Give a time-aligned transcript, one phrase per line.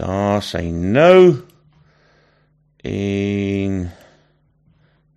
[0.00, 1.36] Daar sy nou.
[2.88, 3.74] En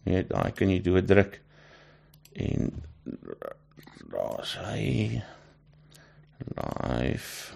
[0.04, 1.38] nee, daai kan jy doordruk.
[2.36, 2.74] En
[4.12, 5.22] daar sy
[6.44, 7.54] live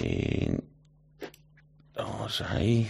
[0.00, 0.58] en
[1.94, 2.88] daar sy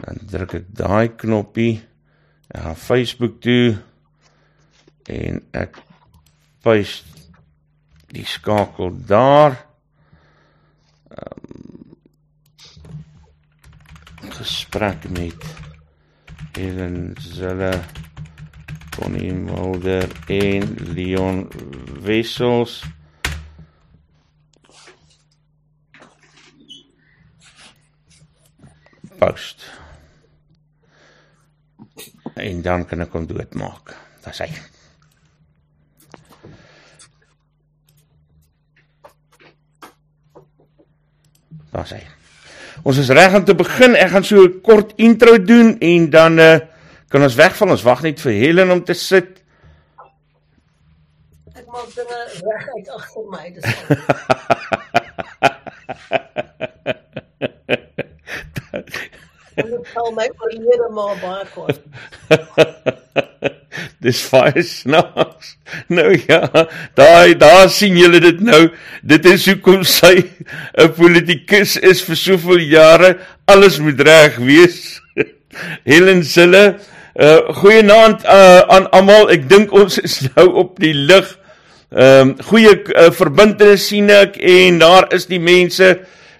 [0.00, 1.76] dan druk ek daai knoppie
[2.48, 3.76] ek gaan Facebook toe.
[5.12, 5.76] En ek
[6.64, 7.12] paste
[8.14, 9.60] die skakel daar
[14.30, 15.44] gesprek met
[16.52, 17.80] Helen Zelle
[18.96, 21.50] Connie Mulder en Leon
[22.02, 22.82] Wessels
[29.18, 29.70] post
[32.34, 33.94] en dan kan ek hom doodmaak.
[34.24, 34.50] Dis hy.
[41.70, 42.23] Daar's hy.
[42.84, 43.94] Ons is reg om te begin.
[43.96, 46.58] Ek gaan so 'n kort intro doen en dan uh,
[47.08, 47.70] kan ons wegval.
[47.70, 49.40] Ons wag net vir Helen om te sit.
[51.56, 53.52] Ek maak dinge reg uit agter my.
[53.54, 53.64] Dis
[59.54, 61.80] Ek tel my oorlede maar baie kort.
[64.04, 65.54] Dis baie snaaks.
[65.96, 66.42] Nou ja,
[66.96, 68.66] daai daar sien julle dit nou.
[69.02, 70.20] Dit is hoekom sy
[70.76, 73.16] 'n politikus is vir soveel jare.
[73.48, 75.00] Alles moet reg wees.
[75.88, 76.76] Helen Sille,
[77.16, 79.30] uh goeienaand uh, aan almal.
[79.32, 81.38] Ek dink ons is nou op die lig.
[81.94, 85.94] Ehm um, goeie uh, verbintenis sien ek en daar is die mense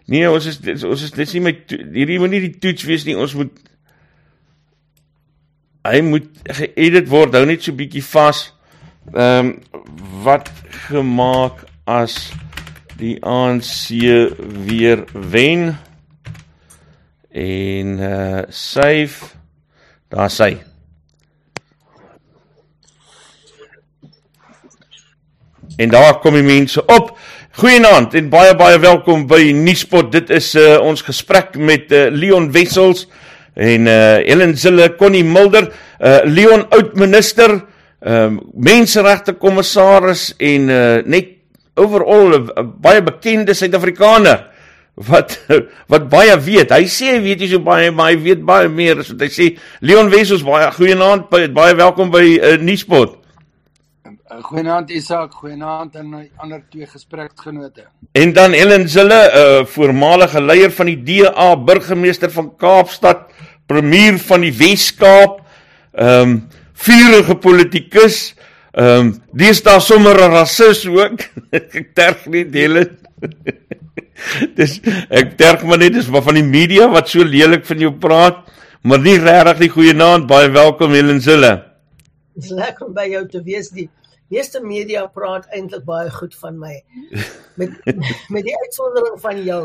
[0.04, 3.16] Nee, ons is ons is dis nie met hierdie moet nie die toets wees nie.
[3.16, 3.52] Ons moet
[5.84, 7.36] hy moet geëdit word.
[7.36, 8.48] Hou net so bietjie vas.
[9.12, 9.54] Ehm um,
[10.24, 10.48] wat
[10.88, 12.32] gemaak as
[12.96, 13.90] die ANC
[14.64, 15.74] weer wen
[17.28, 19.34] en uh save
[20.08, 20.54] daar sy
[25.76, 27.16] En daar kom die mense op.
[27.58, 30.12] Goeienaand en baie baie welkom by Nuuspot.
[30.12, 33.08] Dit is uh, ons gesprek met uh, Leon Wessels
[33.54, 35.68] en uh, Ellen Zille, Connie Mulder,
[36.00, 37.60] uh, Leon oudminister,
[38.04, 41.30] um, menseregte kommissaris en uh, net
[41.74, 44.46] overall 'n baie bekende Suid-Afrikaner
[45.08, 45.38] wat
[45.88, 46.70] wat baie weet.
[46.70, 49.30] Hy sê hy weet nie so baie, maar hy weet baie meer as wat hy
[49.32, 49.50] sê.
[49.80, 53.23] Leon Wessels, baie goeienaand, baie welkom by uh, Nuuspot.
[54.42, 57.84] Goeienaand Isak, goeienaand aan my ander twee gespreksgenote.
[58.18, 63.30] En dan Ellen Zille, 'n uh, eh, voormalige leier van die DA, burgemeester van Kaapstad,
[63.66, 65.40] premier van die Wes-Kaap,
[65.92, 68.34] ehm um, vurige politikus,
[68.72, 71.20] ehm um, dis daar sommer 'n rasis ook.
[71.50, 72.90] ek terg nie dele.
[74.58, 74.80] dis
[75.10, 78.36] ek terg maar net dis maar van die media wat so lelik van jou praat,
[78.82, 81.62] maar nie regtig die goeie naam, baie welkom Helen Zille.
[82.34, 83.88] Dis lekker om by jou te wees die
[84.32, 86.76] meeste media praat eintlik baie goed van my.
[87.60, 87.70] Met
[88.34, 89.64] met die uitsondering van jou.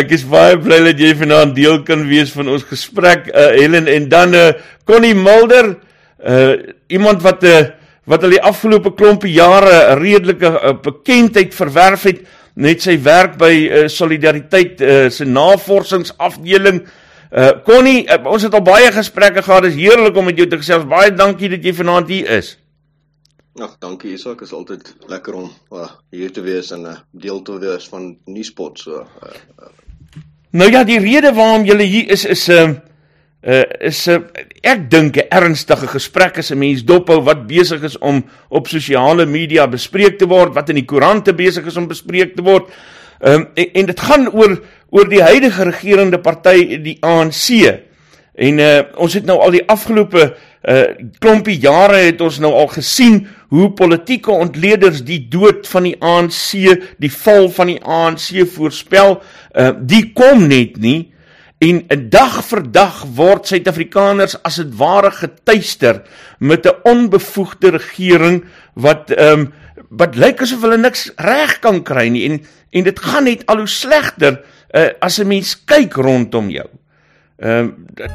[0.00, 3.88] Ek is baie bly dat jy vanaand deel kan wees van ons gesprek uh, Helen
[3.90, 4.50] en dan uh,
[4.84, 5.76] Connie Mulder,
[6.20, 6.54] uh,
[6.88, 7.62] iemand wat 'n uh,
[8.10, 12.24] wat al die afgelope klompie jare redelike uh, bekendheid verwerf het
[12.54, 16.99] net sy werk by uh, Solidariteit uh, se navorsingsafdeling Uh
[17.64, 19.62] Connie, uh, ons het al baie gesprekke gehad.
[19.62, 20.88] Dit is heerlik om met jou te gesels.
[20.90, 22.56] Baie dankie dat jy vanaand hier is.
[23.58, 24.42] Ag, dankie Isak.
[24.42, 28.16] Is altyd lekker om uh, hier te wees en 'n uh, deel te wees van
[28.26, 29.06] Nuuspot so.
[29.22, 29.72] Uh, uh.
[30.50, 34.46] Nou ja, die rede waarom jy hier is is 'n uh, uh is 'n uh,
[34.62, 39.26] ek dink 'n ernstige gesprek as 'n mens dophou wat besig is om op sosiale
[39.26, 42.70] media bespreek te word, wat in die koerante besig is om bespreek te word.
[43.20, 44.60] Ehm um, en, en dit gaan oor
[44.90, 47.48] oor die huidige regerende party die ANC.
[48.34, 50.30] En uh ons het nou al die afgelope
[50.68, 50.82] uh
[51.20, 56.80] klompie jare het ons nou al gesien hoe politieke ontleeders die dood van die ANC,
[56.98, 59.20] die val van die ANC voorspel.
[59.52, 61.12] Uh die kom net nie
[61.60, 66.02] en 'n dag vir dag word Suid-Afrikaners as dit ware getuister
[66.38, 69.52] met 'n onbevoegde regering wat ehm um,
[69.90, 72.40] wat lyk asof hulle niks reg kan kry nie en
[72.70, 74.38] en dit gaan net al hoe slegter
[74.74, 76.68] uh, as 'n mens kyk rondom jou.
[77.42, 78.06] Ehm uh,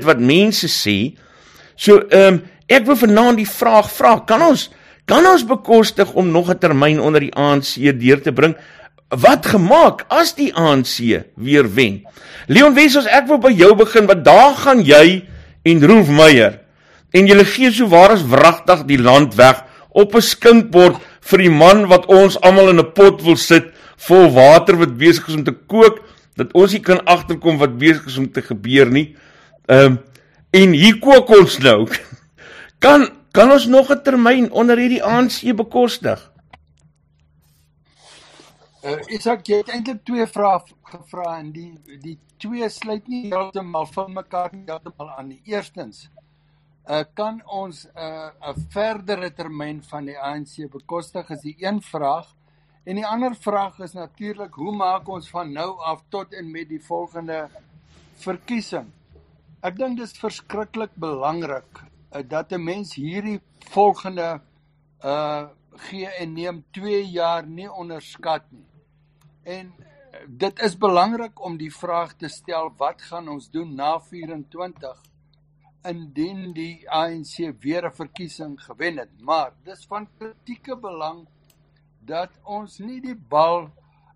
[0.00, 1.12] wat mense sê.
[1.76, 4.70] So ehm um, ek wil vanaand die vraag vra, kan ons
[5.04, 8.56] kan ons bekostig om nog 'n termyn onder die ANC deur te bring?
[9.10, 12.06] wat gemaak as die ANC weer wen?
[12.46, 15.26] Leon Wessels, ek wil by jou begin want daar gaan jy
[15.66, 16.59] en Rolf Meyer
[17.12, 21.50] en julle gee so waar as wragtig die land weg op 'n skinkbord vir die
[21.50, 25.44] man wat ons almal in 'n pot wil sit vol water wat besig is om
[25.44, 26.00] te kook
[26.36, 29.16] dat ons nie kan agterkom wat besig is om te gebeur nie.
[29.68, 29.98] Ehm um,
[30.52, 31.86] en hier kook ons nou.
[32.84, 36.30] Kan kan ons nog 'n termyn onder hierdie ANC bekostig?
[38.82, 43.86] Uh, Isak, jy het eintlik twee vrae gevra en die die twee sluit nie heeltemal
[43.86, 45.40] van mekaar nie heeltemal aan nie.
[45.44, 46.08] Eerstens,
[46.90, 51.82] uh, kan ons 'n uh, 'n verdere termyn van die ANC bekostig is die een
[51.82, 52.34] vraag.
[52.84, 56.68] En die ander vraag is natuurlik, hoe maak ons van nou af tot en met
[56.68, 57.48] die volgende
[58.14, 58.90] verkiesing?
[59.62, 64.40] Ek dink dit is verskriklik belangrik uh, dat 'n mens hierdie volgende
[65.04, 65.48] uh
[65.80, 68.66] gee en neem 2 jaar nie onderskat nie.
[69.42, 69.72] En
[70.26, 75.09] dit is belangrik om die vraag te stel wat gaan ons doen na 24
[75.88, 79.20] indien die ANC weer 'n verkiesing gewen het.
[79.20, 81.26] Maar dis van kritieke belang
[82.00, 83.70] dat ons nie die bal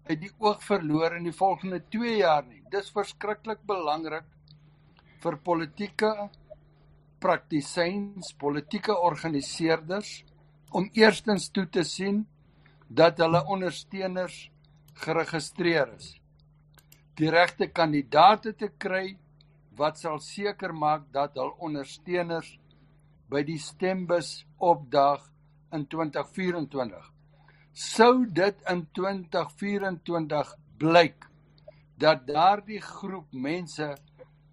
[0.05, 2.63] uit die oog verloor in die volgende 2 jaar nie.
[2.71, 4.25] Dis verskriklik belangrik
[5.23, 6.31] vir politieke
[7.19, 10.25] praktisyns, politieke organiseerders
[10.71, 12.27] om eerstens toe te sien
[12.89, 14.51] dat hulle ondersteuners
[14.95, 16.21] geregistreer is.
[17.15, 19.17] Die regte kandidaate te kry
[19.77, 22.51] wat sal seker maak dat hul ondersteuners
[23.31, 25.25] by die stembus opdaag
[25.75, 27.11] in 2024.
[27.75, 31.27] Sou dit in 2024 blyk
[31.99, 33.95] dat daardie groep mense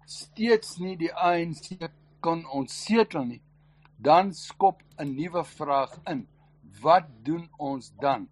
[0.06, 1.78] steeds nie die ANC
[2.22, 3.42] kon ontsetel nie,
[3.98, 6.26] dan skop 'n nuwe vraag in.
[6.82, 8.28] Wat doen ons dan?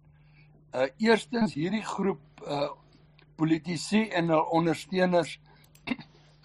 [0.73, 2.69] Uh eerstens hierdie groep uh
[3.35, 5.39] politici en hul ondersteuners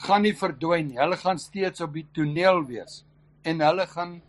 [0.05, 0.99] gaan nie verdwyn nie.
[1.01, 3.03] Hulle gaan steeds op die toneel wees
[3.47, 4.21] en hulle gaan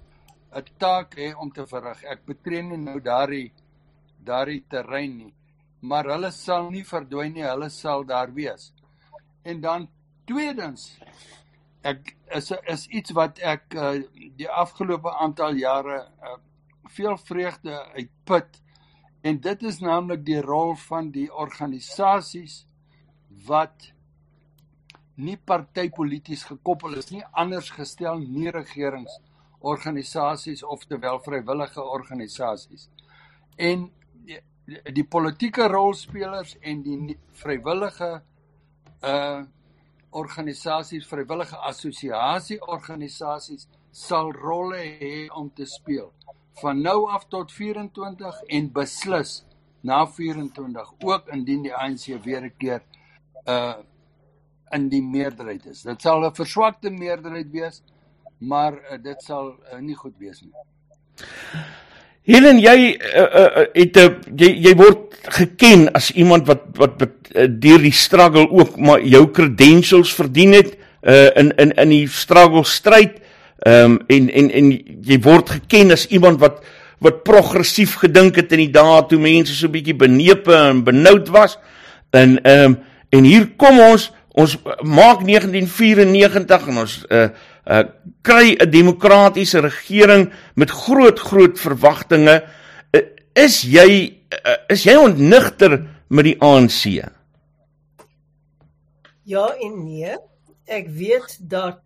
[0.56, 2.04] 'n taak hê om te verrig.
[2.04, 3.52] Ek betree nie nou daardie
[4.24, 5.34] daardie terrein nie,
[5.82, 7.44] maar hulle sal nie verdwyn nie.
[7.44, 8.74] Hulle sal daar wees.
[9.44, 9.88] En dan
[10.26, 11.00] tweedens
[11.84, 13.96] ek is is iets wat ek uh,
[14.38, 16.38] die afgelope aantal jare uh,
[16.96, 18.62] veel vreugde uitput
[19.22, 22.66] en dit is naamlik die rol van die organisasies
[23.48, 23.92] wat
[25.18, 32.90] nie partypolities gekoppel is nie anders gestel nie regeringsorganisasies of terwyl vrywillige organisasies
[33.58, 33.92] en
[34.28, 34.40] die,
[34.94, 38.22] die politieke rolspelers en die vrywillige
[39.04, 39.44] uh
[40.18, 46.14] organisasies vrywillige assosiasie organisasies sal rolle hê om te speel.
[46.62, 49.44] Van nou af tot 24 en beslis
[49.82, 52.82] na 24 ook indien die ANC weer 'n keer
[53.46, 53.76] uh
[54.76, 55.82] in die meerderheid is.
[55.82, 57.82] Dit sal 'n verswakte meerderheid wees,
[58.40, 60.54] maar uh, dit sal uh, nie goed wees nie.
[62.28, 67.06] Helen, jy uh, uh, het uh, jy jy word geken as iemand wat wat,
[67.36, 70.76] uh, deur die struggle ook maar jou credentials verdien het
[71.08, 73.22] uh, in in in die struggle stryd.
[73.64, 74.68] Ehm um, en en en
[75.08, 76.60] jy word geken as iemand wat
[77.00, 81.58] wat progressief gedink het in die dae toe mense so bietjie benepe en benoud was.
[82.12, 82.78] En ehm um,
[83.10, 84.54] en hier kom ons ons
[84.86, 87.28] maak 1994 en ons uh
[87.68, 87.84] uh
[88.24, 92.44] kry 'n demokratiese regering met groot groot verwagtinge.
[92.94, 93.02] Uh,
[93.34, 97.04] is jy uh, is jy ontnigter met die ANC?
[99.24, 100.16] Ja en nee.
[100.68, 101.84] Ek weet dat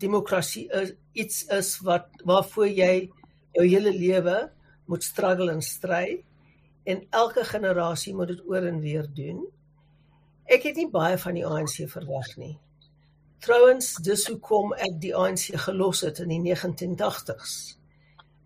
[0.00, 3.10] demokrasie is iets is wat waarvoor jy
[3.52, 4.50] jou hele lewe
[4.86, 6.22] moet struggle en stry
[6.84, 9.42] en elke generasie moet dit oor en weer doen.
[10.50, 12.56] Ek het nie baie van die ANC verwag nie.
[13.40, 17.56] Trouwens, dis hoekom ek die ANC gelos het in die 1980s.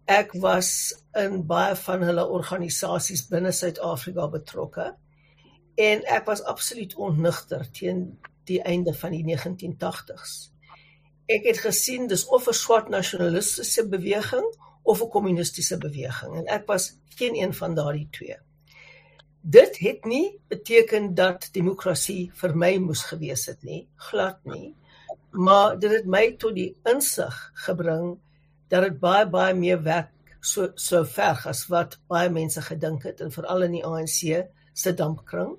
[0.04, 0.70] Ek was
[1.16, 4.90] in baie van hulle organisasies binne Suid-Afrika betrokke
[5.80, 8.11] en ek was absoluut onnigter teen
[8.46, 10.54] die einde van die 1980s
[11.26, 14.46] ek het gesien dis of 'n swart nasionalistiese beweging
[14.82, 18.37] of 'n kommunistiese beweging en ek was geen een van daardie twee.
[19.44, 24.72] Dit het nie beteken dat demokrasie vir my moes gewees het nie, glad nie.
[25.30, 27.36] Maar dit het my tot die insig
[27.66, 28.14] gebring
[28.72, 33.20] dat dit baie baie meer werk so so ver as wat baie mense gedink het
[33.20, 35.58] en veral in die ANC se dampkring.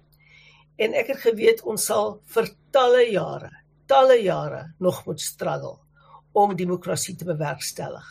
[0.82, 3.54] En ek het geweet ons sal vir talle jare
[3.86, 5.78] talle jare nog moet struggle
[6.32, 8.06] om demokrasie te bewerkstellig.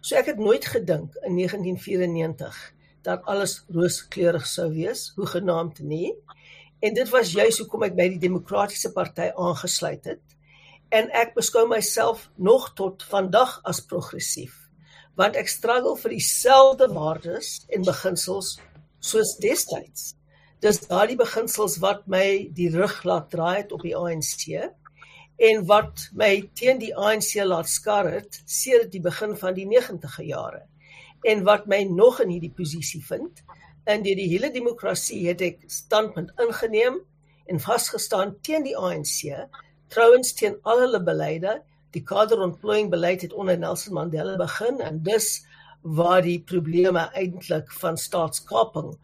[0.00, 2.75] So ek het nooit gedink in 1994
[3.06, 6.12] dat alles rooskleurig sou wees, hoegenaamd nie.
[6.82, 10.36] En dit was juis hoekom ek by die Demokratiese Party aangesluit het.
[10.94, 14.66] En ek beskou myself nog tot vandag as progressief
[15.16, 18.56] want ek struggle vir dieselfde waardes en beginsels
[19.00, 20.10] soos destyds.
[20.60, 24.44] Dis daardie beginsels wat my die rug laat draai het op die ANC
[25.48, 30.28] en wat my teen die ANC laat skar het sedert die begin van die 90e
[30.28, 30.64] jare
[31.22, 33.42] en wat my nog in hierdie posisie vind.
[33.86, 37.00] In die, die hele demokrasie het ek standpunt ingeneem
[37.46, 39.30] en vasgestaan teen die ANC,
[39.88, 41.60] trouens teen al hulle beleide
[41.96, 45.46] die kaderontplooiing beleid het onder Nelson Mandela begin en dus
[45.80, 48.96] waar die probleme eintlik van staatskaping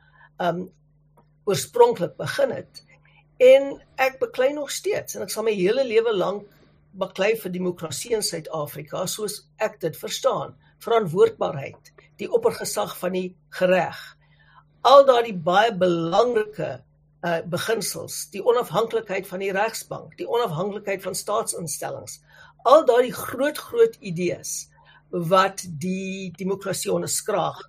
[0.43, 0.65] um
[1.45, 2.83] oorspronklik begin het.
[3.43, 6.45] En ek beklei nog steeds en ek sal my hele lewe lank
[6.99, 10.55] beklei vir demokrasie in Suid-Afrika soos ek dit verstaan.
[10.85, 11.92] Verantwoordbaarheid,
[12.23, 13.29] die oppergesag van die
[13.61, 14.01] reg.
[14.87, 16.81] Al daardie baie belangrike
[17.23, 22.19] uh beginsels, die onafhanklikheid van die regsbank, die onafhanklikheid van staatsinstellings,
[22.67, 24.67] al daardie groot groot idees
[25.13, 27.61] wat die demokrasie onderskraag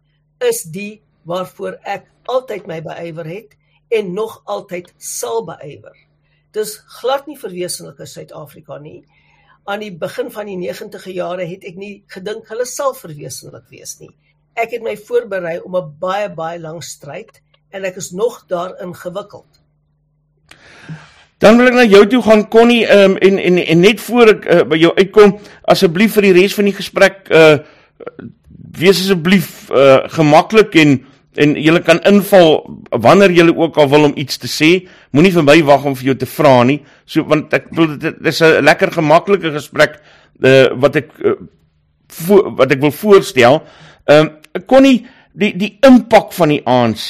[0.42, 3.54] is die waarvoor ek altyd my beywer het
[3.94, 5.96] en nog altyd sal beywer.
[6.54, 9.04] Dis glad nie verwesenlik in Suid-Afrika nie.
[9.70, 14.00] Aan die begin van die 90e jare het ek nie gedink hulle sal verwesenlik wees
[14.02, 14.12] nie.
[14.54, 17.42] Ek het my voorberei om 'n baie baie lang stryd
[17.72, 19.50] en ek is nog daarin gewikkeld.
[21.38, 24.46] Dan wil ek na jou toe gaan Connie um, en, en en net voor ek
[24.46, 25.40] uh, by jou uitkom
[25.72, 27.58] asseblief vir die res van die gesprek uh
[28.74, 30.96] wees asseblief uh gemaklik en
[31.36, 34.88] en jy kan inval wanneer jy ook al wil om iets te sê.
[35.12, 36.80] Moenie vir my wag om vir jou te vra nie.
[37.06, 40.00] So want ek wil dit is 'n lekker gemaklike gesprek
[40.40, 41.36] uh wat ek uh,
[42.08, 43.64] vo, wat ek wil voorstel.
[44.06, 47.08] Um Connie die die impak van die ANC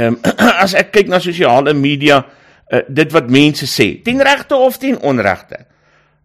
[0.00, 0.16] um
[0.64, 4.96] as ek kyk na sosiale media uh, dit wat mense sê, ten regte of ten
[5.04, 5.66] onregte.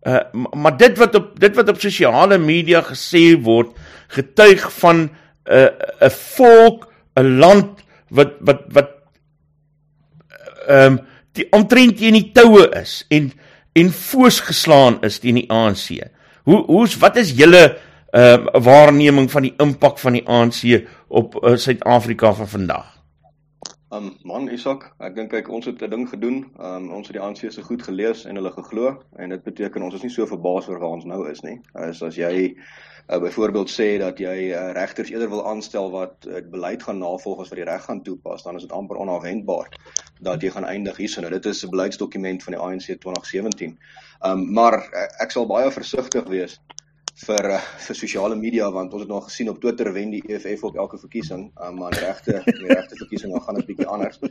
[0.07, 0.21] Uh
[0.55, 3.73] maar dit wat op dit wat op sosiale media gesê word,
[4.15, 5.09] getuig van 'n
[5.51, 6.87] uh, 'n volk,
[7.19, 8.91] 'n land wat wat wat
[10.67, 10.99] ehm um,
[11.35, 13.31] die omtrent teen die toue is en
[13.75, 16.07] en foos geslaan is teen die ANC.
[16.43, 21.35] Hoe hoe's wat is julle ehm uh, waarneming van die impak van die ANC op
[21.43, 22.97] uh, Suid-Afrika van vandag?
[23.89, 26.41] Um man Isak, ek dink kyk ons het 'n ding gedoen.
[26.59, 29.93] Um ons het die ANC se goed gelees en hulle geglo en dit beteken ons
[29.93, 31.61] is nie so verbaas oor waar ons nou is nie.
[31.73, 32.51] As as jy
[33.07, 37.39] uh, byvoorbeeld sê dat jy uh, regters eerder wil aanstel wat uh, beleid gaan navolg
[37.39, 39.71] as wat die reg gaan toepas, dan is dit amper onafwendbaar
[40.19, 41.21] dat jy gaan eindig hierso.
[41.21, 43.79] Nou dit is 'n beleidsdokument van die ANC 2017.
[44.19, 44.83] Um maar
[45.23, 46.59] ek sal baie versigtig wees
[47.17, 50.67] vir uh, vir sosiale media want ons het nou gesien op Twitter wen die EFF
[50.69, 54.21] op elke verkiesing, um, maar die regte die regte verkiesing dan gaan dit bietjie anders.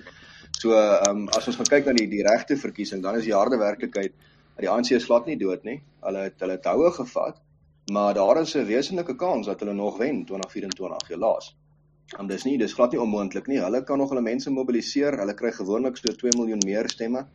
[0.61, 3.35] So ehm um, as ons gaan kyk na die die regte verkiesing, dan is die
[3.35, 5.81] harde werklikheid dat die ANC slat nie dood nie.
[6.07, 7.41] Hulle het hulle toue gevat,
[7.93, 11.57] maar daar is 'n wesenlike kans dat hulle nog wen 2024 helaas.
[12.19, 13.59] En dis nie dis glad nie onmoontlik nie.
[13.59, 15.19] Hulle kan nog hulle mense mobiliseer.
[15.19, 17.27] Hulle kry gewoonlik so 2 miljoen meer stemme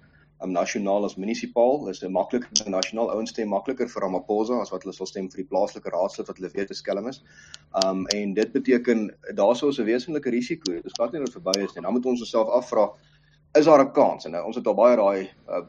[0.44, 4.84] um, nasionaal as munisipaal is 'n makliker nasionaal ouens stem makliker vir Ramaphosa as wat
[4.84, 7.22] hulle sal stem vir die plaaslike raadslid wat hulle weet is skelm is.
[7.84, 10.74] Um en dit beteken daarsou 'n wesenlike risiko.
[10.74, 11.84] Dit is glad nie dat verby is nie.
[11.84, 12.90] Dan moet ons onsself afvra
[13.54, 15.66] is daar 'n kans en nou, ons het al baie daai uh,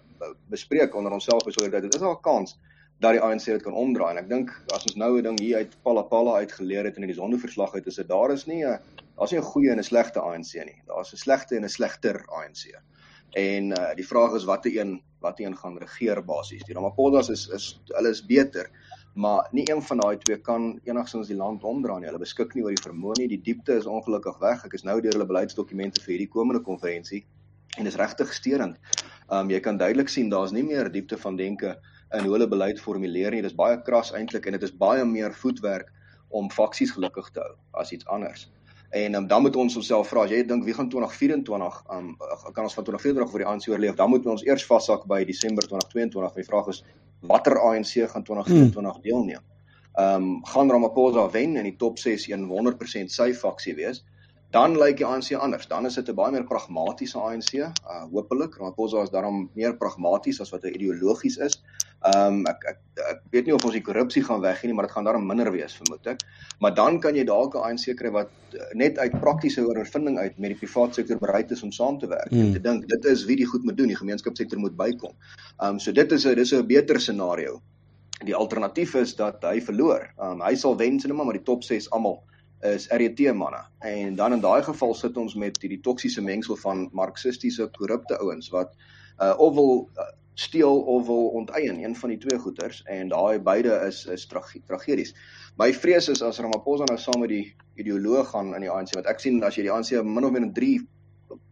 [0.49, 1.95] bespreek onder onsself oor dit.
[1.95, 2.59] Is daar 'n kans
[3.01, 5.57] dat die ANC dit kan omdraai en ek dink as ons nou 'n ding hier
[5.57, 8.79] uit Palapala uitgeleer het en in die sondeverslag uit is dit daar is nie 'n
[9.17, 10.83] daar's nie 'n goeie en 'n slegte ANC nie.
[10.87, 12.73] Daar's 'n slegte en 'n slegter ANC
[13.39, 16.65] en uh, die vraag is watter een watter een gaan regeer basies.
[16.67, 18.71] Die Ramaphosa's is is hulle is beter,
[19.15, 22.09] maar nie een van daai twee kan enigsins die land omdraai nie.
[22.11, 23.29] Hulle beskik nie oor die vermoë nie.
[23.29, 24.65] Die diepte is ongelukkig weg.
[24.67, 27.25] Ek is nou deur hulle beleidsdokumente vir hierdie komende konferensie
[27.79, 28.77] en dit is regtig steurend.
[29.33, 31.77] Um jy kan duidelik sien daar's nie meer diepte van denke
[32.13, 33.41] in hulle beleid formuleer nie.
[33.41, 35.93] Dit is baie kras eintlik en dit is baie meer voetwerk
[36.29, 38.49] om faksies gelukkig te hou as iets anders.
[38.93, 42.11] En um, dan moet ons onsself vra as jy dink wie gaan 2024 um
[42.53, 45.65] kan ons van 2024 vir die ANC oorleef, dan moet ons eers vashak by Desember
[45.65, 46.37] 2022.
[46.37, 46.83] My vraag is
[47.31, 49.03] watter ANC gaan 2024 hmm.
[49.07, 49.45] deelneem?
[49.97, 54.05] Um gaan Ramaphosa wen en die top 6 100% sy faksie wees?
[54.53, 55.67] dan lyk die ANC anders.
[55.69, 57.53] Dan is dit 'n baie meer pragmatiese ANC.
[57.55, 61.63] Uh hopelik Ramaphosa is daarom meer pragmaties as wat hy ideologies is.
[62.09, 62.79] Um ek, ek
[63.13, 65.51] ek weet nie of ons die korrupsie gaan weggee nie, maar dit gaan daarom minder
[65.55, 66.25] wees vermoed ek.
[66.61, 70.39] Maar dan kan jy dalk 'n ANC kry wat uh, net uit praktiese ondervinding uit
[70.39, 72.39] met die private sektor bereid is om saam te werk mm.
[72.39, 72.53] en hmm.
[72.53, 75.15] te dink dit is wie die goed moet doen, die gemeenskapssektor moet bykom.
[75.63, 77.63] Um so dit is 'n dis 'n beter scenario.
[78.25, 80.13] Die alternatief is dat hy verloor.
[80.19, 82.23] Um hy sal wen sien maar maar die top 6 almal
[82.63, 83.65] is RET manne.
[83.81, 88.51] En dan in daai geval sit ons met hierdie toksiese mengsel van marxistiese korrupte ouens
[88.51, 88.75] wat
[89.19, 93.39] uh, of wil uh, steel of wil onteien, een van die twee goeters en daai
[93.39, 95.15] beide is is trage tragedies.
[95.57, 99.07] My vrees is as Ramaphosa nou saam met die ideoloog gaan in die ANC wat
[99.13, 100.81] ek sien as jy die ANC min of meer in 3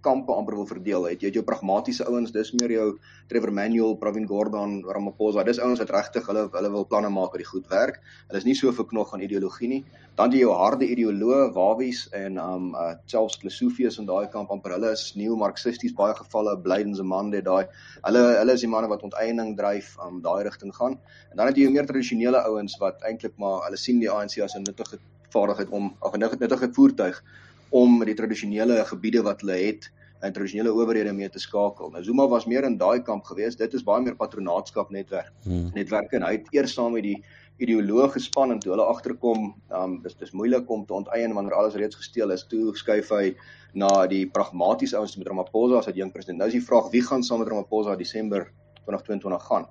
[0.04, 1.20] kampe amper wil verdeel het.
[1.22, 2.86] Jy het jou pragmatiese ouens, dis meer jou
[3.30, 5.44] Trevor Manuel, Pravin Gordhan, Ramaphosa.
[5.46, 8.00] Dis ouens wat regtig hulle hulle wil planne maak wat die goed werk.
[8.28, 9.80] Hulle is nie so verknog aan ideologie nie.
[10.18, 14.76] Dan jy jou harde ideoloë, Wawies en um uh selfs Klesofius in daai kamp amper
[14.76, 17.68] hulle is neo-marxisties baie gevalle, Blyden se man dit daai.
[18.06, 20.98] Hulle hulle is die manne wat onteiening dryf, um daai rigting gaan.
[21.30, 24.40] En dan het jy jou meer tradisionele ouens wat eintlik maar hulle sien die ANC
[24.44, 24.98] as 'n nuttige
[25.30, 27.22] vaardigheid om of 'n nuttige voertuig
[27.70, 31.90] om die tradisionele gebiede wat hulle het en tradisionele owerhede mee te skakel.
[31.90, 33.56] Nou Zuma was meer in daai kamp gewees.
[33.56, 35.32] Dit is baie meer patronaatskap netwerk.
[35.46, 35.70] Hmm.
[35.74, 37.16] Netwerke en hy het eers saam met die
[37.60, 41.76] ideoloog gespan en toe hulle agterkom, um dis dis moeilik om te onteien wanneer alles
[41.80, 42.44] reeds gesteel is.
[42.48, 43.34] Toe skuif hy
[43.72, 46.40] na die pragmatiese ouens met Ramaphosa as hy jong president.
[46.40, 48.48] Nou is die vraag wie gaan saam met Ramaphosa Desember
[48.84, 49.68] 2022 gaan.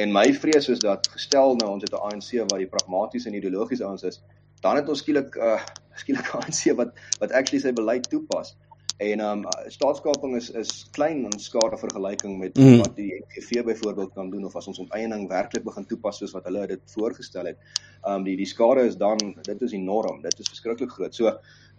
[0.00, 3.34] En my vrees is dat gestel nou ons het 'n ANC wat die pragmatiese en
[3.34, 4.22] ideologiese ouens is,
[4.64, 5.60] dan het ons skielik uh
[6.02, 8.56] skielik ANC wat wat actually sy beleid toepas.
[9.04, 9.42] En um
[9.74, 12.78] staatskaping is is klein in skade vergelyking met mm.
[12.82, 16.46] wat die NGV byvoorbeeld kan doen of as ons onteiening werklik begin toepas soos wat
[16.50, 17.58] hulle dit voorgestel het.
[18.06, 20.22] Um die die skade is dan dit is enorm.
[20.22, 21.14] Dit is verskriklik groot.
[21.14, 21.36] So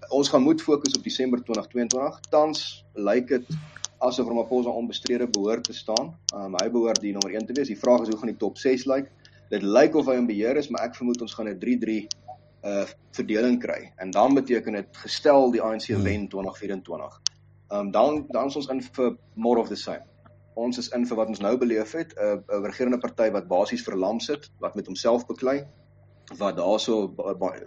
[0.09, 2.19] ons gaan moet fokus op Desember 2022.
[2.29, 3.55] Tans lyk dit
[4.03, 6.13] asof Ramaphosa onbestrede behoort te staan.
[6.35, 7.71] Um hy behoort die nommer 1 te wees.
[7.71, 9.11] Die vraag is hoe gaan die top 6 lyk?
[9.49, 12.07] Dit lyk of hy in beheer is, maar ek vermoed ons gaan 'n 3-3
[12.65, 16.03] uh verdeling kry en dan beteken dit gestel die ANC hmm.
[16.03, 17.21] wen 2024.
[17.69, 20.03] Um dan dan is ons in vir more of the same.
[20.55, 23.47] Ons is in vir wat ons nou beleef het, 'n uh, 'n regerende party wat
[23.47, 25.65] basies verlam sit, wat met homself beklei,
[26.37, 27.13] wat daarso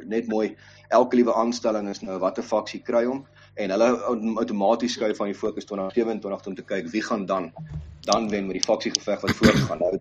[0.06, 0.56] net mooi
[0.88, 3.88] elke liewe aanstelling is nou watter faksie kry hom en hulle
[4.40, 7.52] outomaties skuif van die fokus 2027 om te kyk wie gaan dan
[8.08, 9.78] dan wen met die faksie geveg wat voortgaan.
[9.78, 9.98] Nou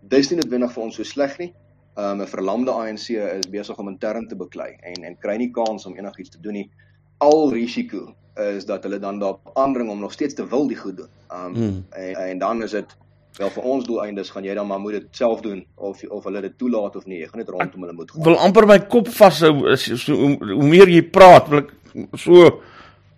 [0.00, 1.52] dis nie noodwendig vir ons so sleg nie
[1.96, 5.86] um, 'n verlamde ANC is besig om intern te beklei en en kry nie kans
[5.86, 6.70] om enigiets te doen nie.
[7.18, 10.96] Al risiko is dat hulle dan daarop aandring om nog steeds te wil die goed
[10.96, 11.08] doen.
[11.32, 11.84] Um mm.
[11.90, 12.96] en, en dan is dit
[13.38, 16.40] wel vir ons doeleindes gaan jy dan maar moet dit self doen of of hulle
[16.40, 17.18] dit toelaat of nie.
[17.18, 18.22] Jy gaan net rondom hulle moet gaan.
[18.22, 21.74] Wil amper my kop vashou is so hoe, hoe meer jy praat, wil ek
[22.18, 22.60] so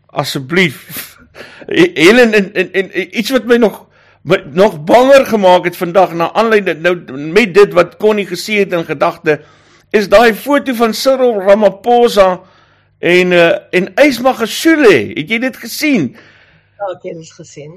[0.06, 1.16] asseblief
[1.66, 3.85] Helen en, en en iets wat my nog
[4.26, 8.84] nog banger gemaak het vandag na aanleiding nou met dit wat Connie gesê het in
[8.84, 9.40] gedagte
[9.90, 12.40] is daai foto van Cyril Ramaphosa
[12.98, 15.12] en uh, en Ysma Gesule.
[15.14, 16.08] Het jy dit gesien?
[16.76, 17.76] Ja ek het dit gesien.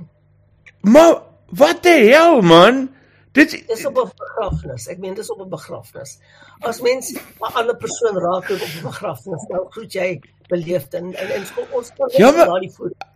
[0.82, 1.22] Maar
[1.56, 2.88] wat die hel man?
[3.32, 4.88] Dit is op 'n begrafnis.
[4.88, 6.18] Ek meen dis op 'n begrafnis.
[6.60, 11.32] As mens 'n ander persoon raak op 'n begrafnis, nou groet jy beleefd en en,
[11.38, 11.46] en
[11.78, 12.50] ons kan ja, maar.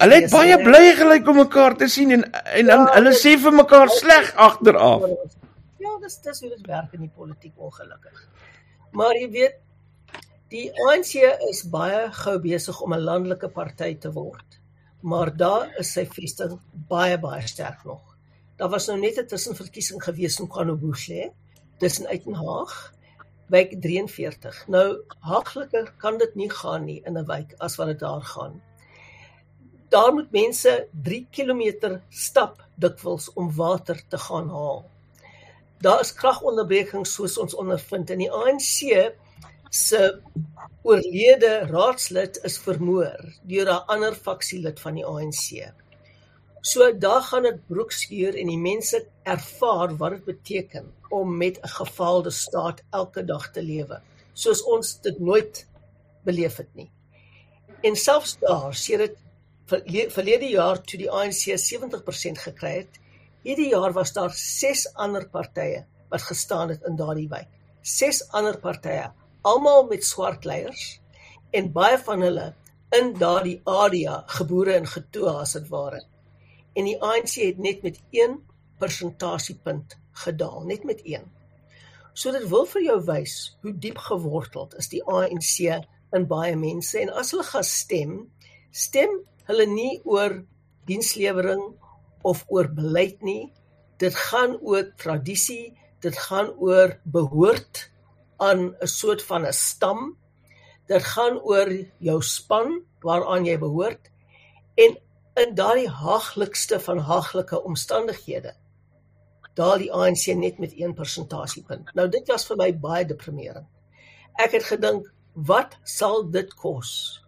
[0.03, 3.55] Hulle het baie bly gelyk om mekaar te sien en en ja, hulle sê vir
[3.57, 5.07] mekaar sleg agteraf.
[5.83, 8.23] Ja, dis dis hoe dit werk in die politiek ongelukkig.
[8.93, 9.59] Maar jy weet
[10.53, 11.15] die ANC
[11.49, 14.59] is baie gou besig om 'n landelike party te word.
[15.01, 18.17] Maar daar is sy vesting baie baie sterk nog.
[18.57, 21.31] Daar was nou net 'n tussenverkiesing gewees in KwaNobuhle
[21.79, 22.93] tussen Uitenhaag
[23.47, 24.67] wijk 43.
[24.67, 28.61] Nou haagliker kan dit nie gaan nie in 'n wijk as wat dit daar gaan.
[29.89, 34.89] Daar moet mense 3 km stap dikwels om water te gaan haal.
[35.77, 39.13] Daar is kragonderbrekings soos ons ondervind in die ANC
[39.69, 40.21] se
[40.81, 45.73] oorlede raadslid is vermoor deur 'n ander faksielid van die ANC.
[46.63, 51.71] So daar gaan dit broekskeur en die mense ervaar wat dit beteken om met 'n
[51.77, 53.97] gefaalde staat elke dag te lewe,
[54.33, 55.67] soos ons dit nooit
[56.23, 56.91] beleef het nie.
[57.81, 59.17] En selfs daar, sê dit
[60.13, 62.99] verlede jaar toe die ANC 70% gekry het,
[63.43, 67.49] hierdie jaar was daar 6 ander partye wat gestaan het in daardie wijk.
[67.81, 71.01] 6 ander partye, almal met swart leiers
[71.51, 72.53] en baie van hulle
[72.89, 76.12] in daardie area gebore en getoe as dit ware
[76.73, 78.39] en die ANC het net met 1
[78.81, 81.25] persentasiepunt gedaal, net met 1.
[82.13, 85.55] So dit wil vir jou wys hoe diep geworteld is die ANC
[86.13, 88.17] in baie mense en as hulle gaan stem,
[88.69, 89.15] stem
[89.49, 90.43] hulle nie oor
[90.89, 91.63] dienslewering
[92.23, 93.51] of oor beleid nie.
[94.01, 97.87] Dit gaan oor tradisie, dit gaan oor behoort
[98.37, 100.17] aan 'n soort van 'n stam.
[100.87, 104.11] Dit gaan oor jou span waaraan jy behoort
[104.75, 104.97] en
[105.35, 108.53] in daardie haaglikste van haaglike omstandighede
[109.57, 111.91] daal die ANC net met 1 persentasiepunt.
[111.93, 113.67] Nou dit was vir my baie deprimerend.
[114.41, 117.21] Ek het gedink wat sal dit kos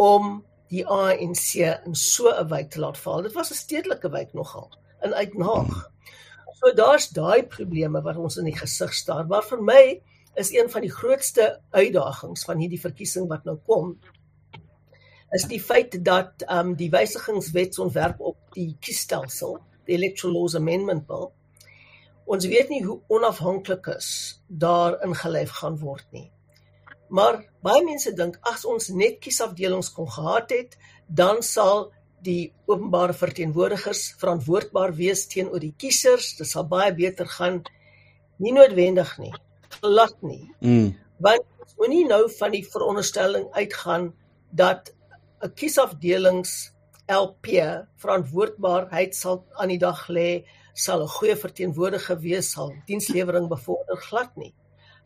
[0.00, 0.40] om
[0.72, 3.22] die ANC in so 'n wijk te laat val?
[3.22, 4.70] Dit was 'n stedelike wijk nogal
[5.02, 5.90] in Uitnaag.
[6.60, 9.26] So daar's daai probleme wat ons in die gesig staar.
[9.26, 10.02] Maar vir my
[10.34, 13.98] is een van die grootste uitdagings van hierdie verkiesing wat nou kom
[15.36, 21.30] is die feit dat um, die wysigingswetsontwerp op die kiesstelsel, die Electoral Laws Amendment Bill,
[22.30, 24.10] ons weet nie hoe onafhanklik is
[24.46, 26.28] daar ingelyf gaan word nie.
[27.10, 31.88] Maar baie mense dink as ons net kiesafdelings kon gehad het, dan sal
[32.22, 36.34] die openbare verteenwoordigers verantwoordbaar wees teenoor die kiesers.
[36.38, 37.62] Dit sal baie beter gaan.
[38.38, 39.32] Nie noodwendig nie.
[39.80, 40.44] Glad nie.
[40.60, 40.92] Mm.
[41.24, 44.10] Want ons moenie nou van die veronderstelling uitgaan
[44.50, 44.92] dat
[45.40, 46.50] 'n kiesafdelings
[47.08, 47.46] LP
[48.02, 54.36] verantwoordbaarheid sal aan die dag lê, sal 'n goeie verteenwoordiger wees, sal dienslewering bevorder glad
[54.36, 54.54] nie.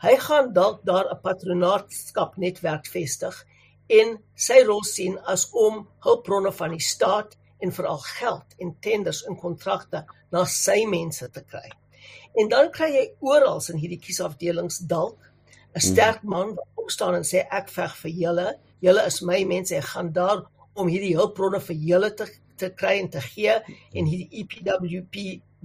[0.03, 3.45] Hy gaan dalk daar 'n patronaatskap netwerk vestig
[3.89, 9.23] en sy rol sien as om hulpbronne van die staat en veral geld en tenders
[9.29, 11.71] en kontrakte na sy mense te kry.
[12.35, 15.31] En dan kry jy oral in hierdie kiesafdelings dalk
[15.77, 18.49] 'n sterk man wat opstaan en sê ek veg vir julle
[18.85, 20.45] julle is my mense, ek gaan daar
[20.75, 22.29] om hierdie hulpbronne vir julle te
[22.61, 23.55] te kry en te gee
[23.99, 25.17] en hierdie EPWP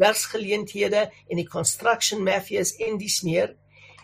[0.02, 3.54] werksgeleenthede en die construction mafias en die sneer.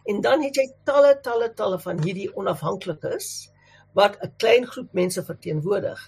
[0.05, 3.29] En dan het jy talle talle talle van hierdie onafhanklikes
[3.97, 5.99] wat 'n klein groep mense verteenwoordig.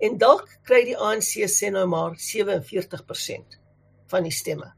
[0.00, 3.60] En dalk kry die ANC sê nou maar 47%
[4.06, 4.72] van die stemme.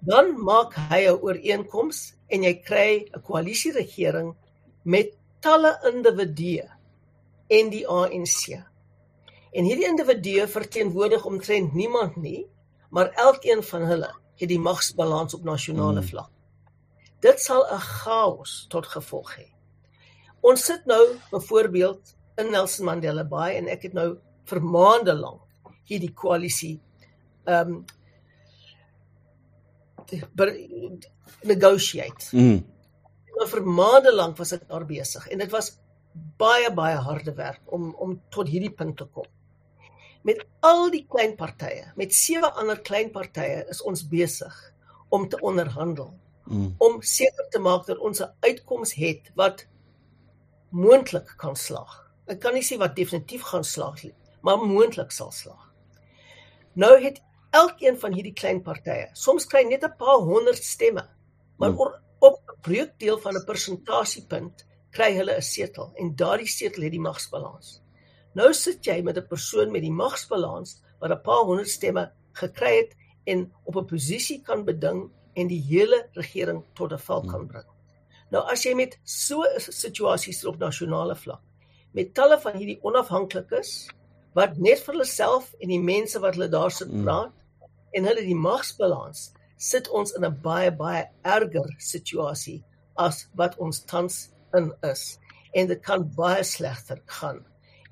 [0.00, 4.34] Dan maak hy 'n ooreenkoms en jy kry 'n koalisieregering
[4.82, 6.64] met talle individue
[7.52, 8.54] en die ANC.
[9.54, 12.46] En hierdie individue verteenwoordig omtrent niemand nie,
[12.90, 16.08] maar elkeen van hulle het die magsbalans op nasionale hmm.
[16.08, 16.30] vlak.
[17.24, 19.48] Dit sal 'n chaos tot gevolg hê.
[20.40, 25.40] Ons sit nou byvoorbeeld in Nelson Mandela Bay en ek het nou vir maande lank
[25.88, 26.80] hierdie koalisie
[27.44, 27.84] ehm um,
[31.42, 32.28] negotiate.
[32.32, 32.73] Mm
[33.36, 35.72] maar vir maande lank was ek daar besig en dit was
[36.38, 39.26] baie baie harde werk om om tot hierdie punt te kom.
[40.24, 44.54] Met al die klein partye, met sewe ander klein partye is ons besig
[45.12, 46.14] om te onderhandel
[46.46, 46.74] mm.
[46.78, 49.66] om seker te maak dat ons 'n uitkoms het wat
[50.70, 52.00] moontlik kan slaag.
[52.26, 55.72] Ek kan nie sê wat definitief gaan slaag nie, maar moontlik sal slaag.
[56.74, 57.20] Nou het
[57.50, 61.08] elkeen van hierdie klein partye, soms kry net 'n paar honderd stemme,
[61.58, 66.82] maar mm op 'n breukdeel van 'n persentasiepunt kry hulle 'n setel en daardie setel
[66.82, 67.80] het die magsbalans.
[68.34, 72.76] Nou sit jy met 'n persoon met die magsbalans wat 'n paar honderd stemme gekry
[72.76, 77.46] het en op 'n posisie kan beding en die hele regering tot 'n val kan
[77.46, 77.68] bring.
[78.30, 81.42] Nou as jy met so 'n situasie sit op nasionale vlak
[81.92, 83.88] met talle van hierdie onafhanklikes
[84.34, 87.04] wat net vir hulle self en die mense wat hulle daar sit mm.
[87.04, 87.32] praat
[87.92, 89.32] en hulle die magsbalans
[89.64, 92.62] sit ons in 'n baie baie erger situasie
[92.96, 95.18] as wat ons tans in is
[95.54, 97.40] en dit kan baie slegter gaan.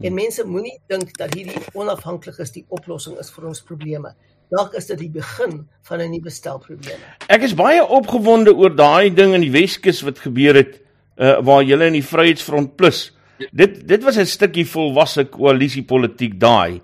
[0.00, 4.14] En mense moenie dink dat hierdie onafhanklikes die oplossing is vir ons probleme.
[4.50, 7.04] Dalk is dit die begin van 'n nuwe stel probleme.
[7.28, 10.80] Ek is baie opgewonde oor daai ding in die Weskus wat gebeur het
[11.16, 13.12] uh, waar julle in die Vryheidsfront Plus.
[13.52, 16.82] Dit dit was 'n stukkie volwasse koalisiepolitiek daai.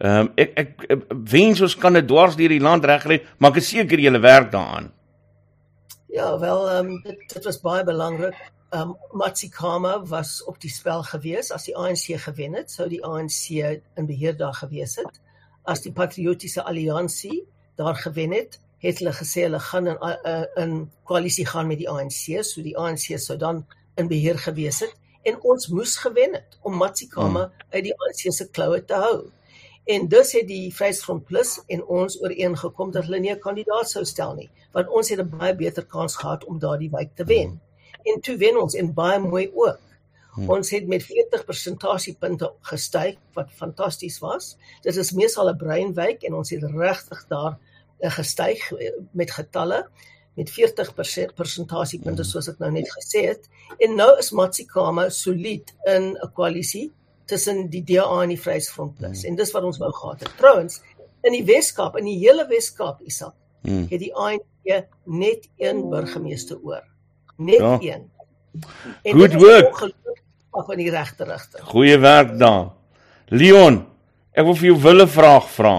[0.00, 3.52] Ehm um, ek, ek ek wens ons kan dit dwars deur die land regkry, maar
[3.52, 4.88] ek is seker julle werk daaraan.
[6.08, 8.38] Ja, wel ehm um, dit dit was baie belangrik.
[8.72, 13.02] Ehm um, Matsikama was op die spel gewees as die ANC gewen het, sou die
[13.04, 13.50] ANC
[13.96, 15.20] in beheer daar gewees het.
[15.62, 17.44] As die Patriotiese Alliansie
[17.76, 21.88] daar gewen het, het hulle gesê hulle gaan in uh, in koalisie gaan met die
[21.90, 23.66] ANC, so die ANC sou dan
[24.00, 27.70] in beheer gewees het en ons moes gewen het om Matsikama hmm.
[27.70, 29.30] uit die ANC se kloue te hou.
[29.84, 34.04] En dus het die Vryheidsfront Plus en ons ooreengekom dat hulle nie 'n kandidaat sou
[34.04, 37.60] stel nie, want ons het 'n baie beter kans gehad om daardie wijk te wen.
[38.02, 39.80] En toe wen ons en baie mooi ook.
[40.34, 40.50] Hmm.
[40.50, 44.56] Ons het met 40 persentasiepunte gestyg wat fantasties was.
[44.80, 47.58] Dit is meesal 'n breinwyk en ons het regtig daar
[48.00, 49.88] uh, gestyg uh, met getalle
[50.34, 50.94] met 40
[51.34, 53.48] persentasiepunte soos ek nou net gesê het.
[53.78, 56.92] En nou is Matsikama solied in 'n koalisie
[57.32, 59.22] tussen die DA en die Vryheidsfront Plus.
[59.22, 59.32] Hmm.
[59.32, 60.32] En dis wat ons wou gehad het.
[60.40, 60.80] Trouwens,
[61.26, 63.86] in die Weskaap, in die hele Weskaap, Isak, hmm.
[63.90, 66.84] het die ANC net een burgemeester oor.
[67.42, 67.78] Net ja.
[67.80, 68.10] een.
[69.02, 69.80] En Good work.
[70.52, 71.64] Af in die regte rigting.
[71.64, 72.74] Goeie werk daar.
[73.32, 73.78] Leon,
[74.36, 75.76] ek wil vir jou wille vraag vra.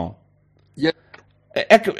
[0.81, 0.93] Ja.
[1.53, 1.91] Ek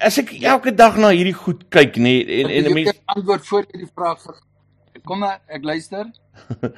[0.00, 3.66] as ek elke dag na hierdie goed kyk nê nee, en en mense antwoord voor
[3.68, 4.24] jy die vraag
[5.02, 6.06] Kom maar, ek luister.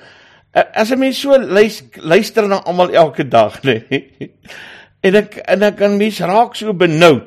[0.55, 3.83] As 'n mens so luister, luister na almal elke dag, nê.
[3.90, 4.31] Nee,
[5.07, 7.27] en ek en ek kan mens raak so benoud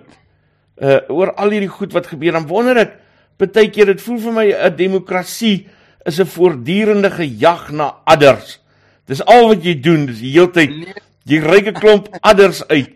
[0.79, 2.37] uh oor al hierdie goed wat gebeur.
[2.37, 2.93] Dan wonder ek
[3.37, 5.67] baie keer dit voel vir my 'n demokrasie
[6.05, 8.59] is 'n voortdurende gejag na adders.
[9.05, 10.95] Dis al wat jy doen, dis die hele tyd nee.
[11.25, 12.95] jy ryk 'n klomp adders uit.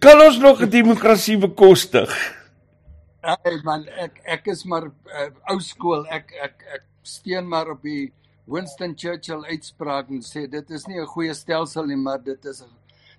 [0.00, 2.10] Kan ons nog 'n demokrasie bekostig?
[3.22, 6.06] Hey man, ek ek is maar uh, ou skool.
[6.10, 8.10] Ek ek ek steun maar op die
[8.48, 12.62] Winston Churchill uitspraak en sê dit is nie 'n goeie stelsel nie, maar dit is
[12.62, 12.72] 'n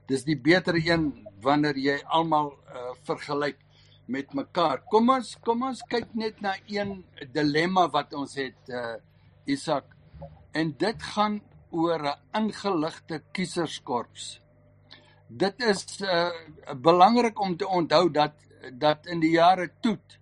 [0.07, 3.59] dis die beter een wanneer jy almal uh, vergelyk
[4.07, 4.81] met mekaar.
[4.89, 8.97] Kom ons kom ons kyk net na een dilemma wat ons het uh
[9.45, 9.85] Isak.
[10.51, 14.41] En dit gaan oor 'n ingeligte kieserskorps.
[15.27, 16.31] Dit is uh
[16.75, 18.33] belangrik om te onthou dat
[18.73, 20.19] dat in die jare toet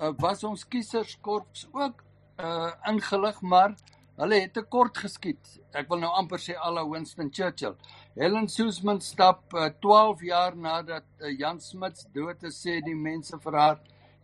[0.00, 2.02] uh, was ons kieserskorps ook
[2.40, 3.76] uh ingelig maar
[4.18, 5.58] hulle het te kort geskiet.
[5.76, 7.76] Ek wil nou amper sê alle Winston Churchill.
[8.18, 13.38] Helen Suzman stap uh, 12 jaar nadat uh, Jan Smuts dood is sê die mense
[13.44, 13.78] vir haar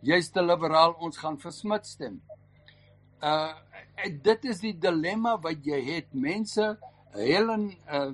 [0.05, 2.19] jy's te liberaal ons gaan vir Smuts stem.
[3.23, 3.53] Uh
[4.25, 6.11] dit is die dilemma wat jy het.
[6.13, 6.75] Mense
[7.15, 8.11] Helen uh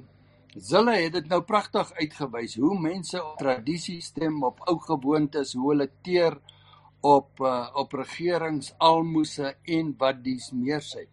[0.52, 5.70] Zille het dit nou pragtig uitgewys hoe mense op tradisie stem, op ou gewoontes, hoe
[5.70, 6.36] hulle teer
[7.08, 11.06] op uh, op regerings almoses en wat dies meer sê.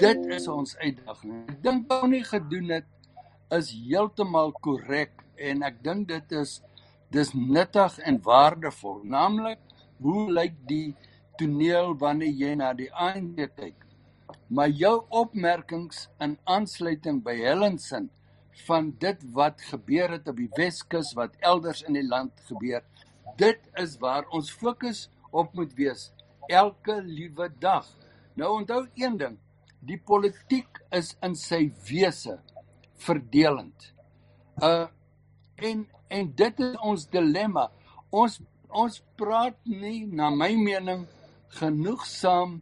[0.00, 1.32] Dit is ons uitdaging.
[1.52, 2.86] Ek dink ou nie gedoen het
[3.52, 6.54] is heeltemal korrek en ek dink dit is
[7.12, 9.02] dis nuttig en waardevol.
[9.04, 9.60] Naamlik,
[10.00, 10.94] hoe lyk die
[11.36, 13.84] toneel wanneer jy na die ANC kyk?
[14.48, 18.00] Maar jou opmerkings in aansluiting by Helen se
[18.64, 22.80] van dit wat gebeur het op die Weskus wat elders in die land gebeur.
[23.36, 26.08] Dit is waar ons fokus op moet wees
[26.48, 27.84] elke liewe dag.
[28.40, 29.36] Nou onthou een ding,
[29.80, 32.38] die politiek is in sy wese
[33.00, 33.92] verdelend.
[34.62, 34.88] Uh
[35.60, 37.68] en en dit is ons dilemma.
[38.10, 38.40] Ons
[38.70, 41.04] ons praat nie na my mening
[41.58, 42.60] genoegsaam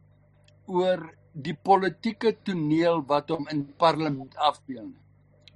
[0.68, 5.04] oor die politieke toneel wat hom in parlement afspeel nie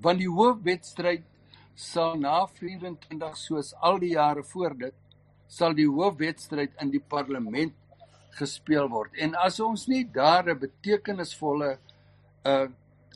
[0.02, 1.24] want die hoofwedstryd
[1.78, 4.96] sal na 24 soos al die jare voor dit
[5.52, 7.74] sal die hoofwedstryd in die parlement
[8.38, 11.78] gespeel word en as ons nie daar 'n betekenisvolle
[12.44, 12.68] uh,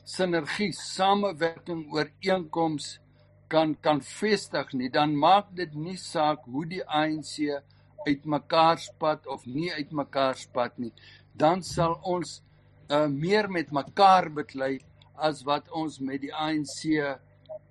[0.03, 2.99] sinergie samewerking ooreenkoms
[3.47, 7.61] kan kan vestig nie dan maak dit nie saak hoe die ANC
[8.07, 10.93] uitmekaar spat of nie uitmekaar spat nie
[11.33, 12.41] dan sal ons
[12.89, 14.79] uh, meer met mekaar beklei
[15.17, 16.85] as wat ons met die ANC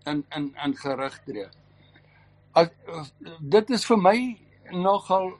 [0.06, 1.48] in in in gerig tree.
[2.52, 4.18] As, as dit is vir my
[4.72, 5.32] nogal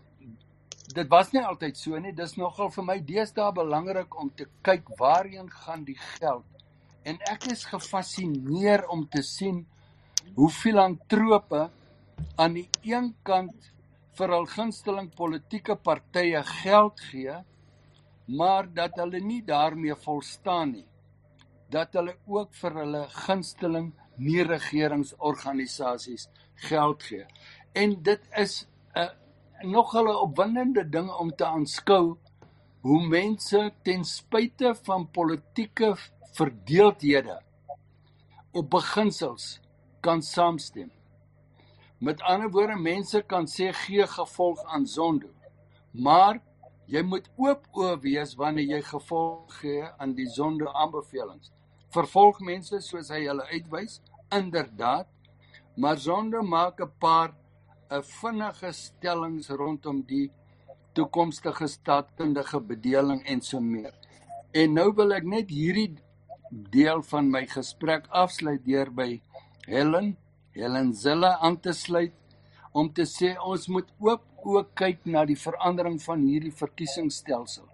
[0.97, 2.15] dit was nie altyd so nie.
[2.17, 6.47] Dis nogal vir my deesdae belangrik om te kyk waarheen gaan die geld.
[7.07, 9.63] En ek is gefassineer om te sien
[10.35, 11.69] hoe filantrope
[12.41, 13.71] aan die een kant
[14.17, 17.37] vir hul gunsteling politieke partye geld gee,
[18.27, 20.89] maar dat hulle nie daarmee volstaan nie
[21.73, 23.91] dat hulle ook vir hulle gunsteling
[24.23, 26.29] nie regeringsorganisasies
[26.69, 27.27] geld gee.
[27.75, 28.65] En dit is
[29.63, 32.17] 'n uh, nog 'n opwindende ding om te aanskou
[32.81, 35.97] hoe mense ten spyte van politieke
[36.33, 37.43] verdeeldhede
[38.53, 39.61] op beginsels
[40.01, 40.91] kan saamstem.
[41.99, 45.29] Met ander woorde, mense kan sê gee gevolg aan sonde.
[45.91, 46.41] Maar
[46.87, 51.51] jy moet oop oë wees wanneer jy gevolg gee aan die sonde aanbevelings
[51.97, 53.99] vervolg mense soos hy hulle uitwys
[54.35, 55.09] inderdaad
[55.83, 57.35] maar sonde maak 'n paar
[57.91, 60.31] 'n vinnige stellings rondom die
[60.93, 63.95] toekomstige staatkundige bedeling en so meer.
[64.53, 65.93] En nou wil ek net hierdie
[66.51, 69.21] deel van my gesprek afsluit deur by
[69.67, 70.17] Helen
[70.57, 72.15] Helen Zille aan te sluit
[72.73, 77.67] om te sê ons moet ook ook kyk na die verandering van hierdie verkiesingsstelsel.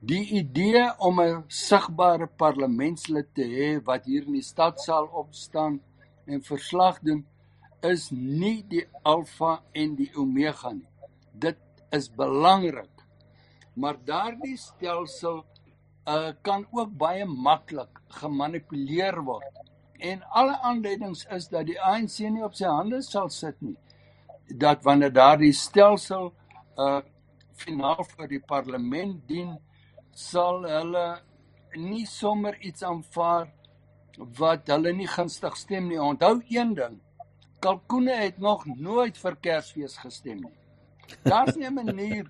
[0.00, 5.80] Die idee om 'n sigbare parlementslid te hê wat hier in die stadsaal opstaan
[6.26, 7.24] en verslag doen
[7.90, 10.88] is nie die alfa en die omega nie.
[11.32, 11.58] Dit
[11.94, 12.92] is belangrik.
[13.76, 15.42] Maar daardie stelsel
[16.08, 19.62] uh, kan ook baie maklik gemanipuleer word.
[19.98, 23.76] En alle aanduidings is dat die ANC nie op sy hande sal sit nie.
[24.46, 26.32] Dat wanneer daardie stelsel
[26.76, 27.02] uh
[27.56, 29.54] finaal vir die parlement dien,
[30.12, 31.04] sal hulle
[31.80, 33.46] nie sommer iets aanvaar
[34.36, 36.00] wat hulle nie gunstig stem nie.
[36.00, 36.98] Onthou een ding.
[37.66, 40.52] Kalkoene het nog nooit vir Kersfees gestem nie.
[41.26, 42.26] Daar's nie 'n manier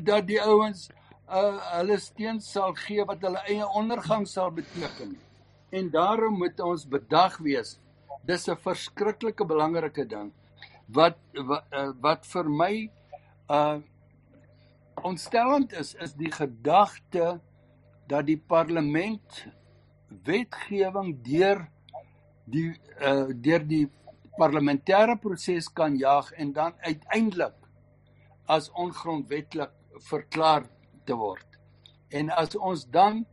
[0.00, 0.88] dat die ouens
[1.28, 5.18] uh hulle steun sal gee wat hulle eie ondergang sal beteken.
[5.70, 7.78] En daarom moet ons bedag wees.
[8.24, 10.32] Dis 'n verskriklike belangrike ding
[10.86, 12.90] wat wat, uh, wat vir my
[13.50, 13.78] uh
[15.02, 17.40] ontstellend is is die gedagte
[18.06, 19.46] dat die parlement
[20.24, 21.68] wetgewing deur
[22.44, 23.88] die uh deur die
[24.38, 27.54] parlementêre proses kan jaag en dan uiteindelik
[28.46, 29.70] as ongrondwettig
[30.08, 30.66] verklaar
[31.04, 31.46] te word.
[32.10, 33.26] En as ons dan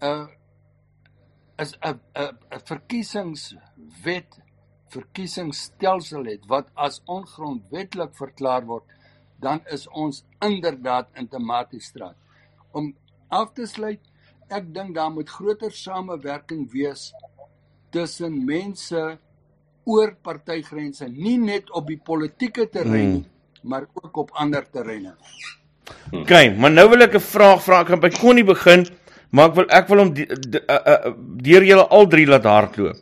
[0.00, 0.26] 'n uh,
[1.58, 4.40] is 'n 'n 'n verkiesingswet
[4.94, 8.84] verkiesingsstelsel het wat as ongrondwettig verklaar word,
[9.40, 12.16] dan is ons inderdaad in 'n matistraat.
[12.72, 12.94] Om
[13.28, 14.00] af te sluit,
[14.48, 17.14] ek dink daar moet groter samewerking wees
[17.90, 19.18] tussen mense
[19.84, 23.70] oor partygrense, nie net op die politieke terrein nie, hmm.
[23.70, 25.14] maar ook op ander terreine.
[26.12, 27.80] OK, maar nou wil ek 'n vraag vra.
[27.80, 28.86] Ek kan by Connie begin,
[29.30, 32.96] maar ek wil ek wil hom deur julle al drie laat hardloop.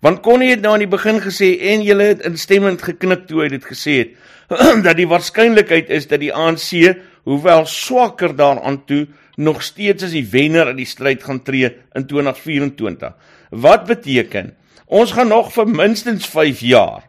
[0.00, 3.48] Want Connie het nou aan die begin gesê en julle het instemmend geknik toe hy
[3.48, 4.10] dit gesê het
[4.86, 10.26] dat die waarskynlikheid is dat die ANC, hoewel swakker daaraan toe, nog steeds as die
[10.30, 13.12] wenner in die stryd gaan tree in 2024.
[13.50, 14.54] Wat beteken
[14.86, 17.06] Ons gaan nog vir minstens 5 jaar.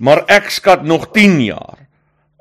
[0.00, 1.86] Maar ek skat nog 10 jaar.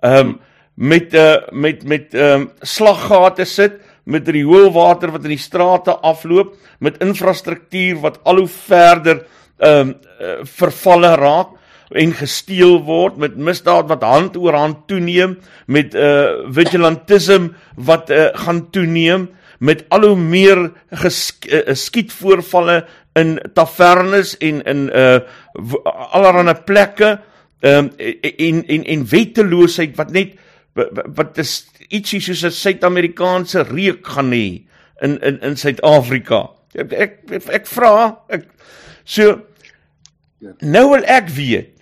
[0.02, 0.40] Ehm um,
[0.80, 6.56] met uh met met ehm um, slaggate sit met rioolwater wat in die strate afloop,
[6.80, 9.26] met infrastruktuur wat al hoe verder
[9.58, 11.58] ehm um, uh, vervalle raak
[11.92, 15.38] en gesteel word met misdaad wat hand oor hand toeneem
[15.68, 19.28] met uh vigilantisme wat uh, gaan toeneem
[19.60, 20.72] met al hoe meer
[21.04, 22.86] geskietvoorvalle
[23.20, 25.20] in tavernes en in uh
[26.14, 27.18] allerlei plekke
[27.62, 30.38] um, en en en wetteloosheid wat net
[31.18, 34.64] wat is ietsie soos 'n Suid-Amerikaanse reuk gaan hê
[35.02, 36.50] in in in Suid-Afrika.
[36.74, 37.14] Ek ek
[37.50, 38.46] ek, vra ek
[39.04, 39.42] so
[40.62, 41.76] nou wil ek weet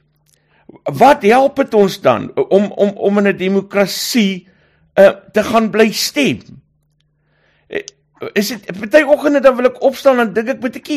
[0.97, 4.47] wat help dit ons dan om om om in 'n demokrasie
[4.97, 6.39] uh, te gaan bly stem?
[7.67, 7.83] Eh,
[8.33, 10.89] is dit party oggende dan wil ek opstaan en dink ek moet ek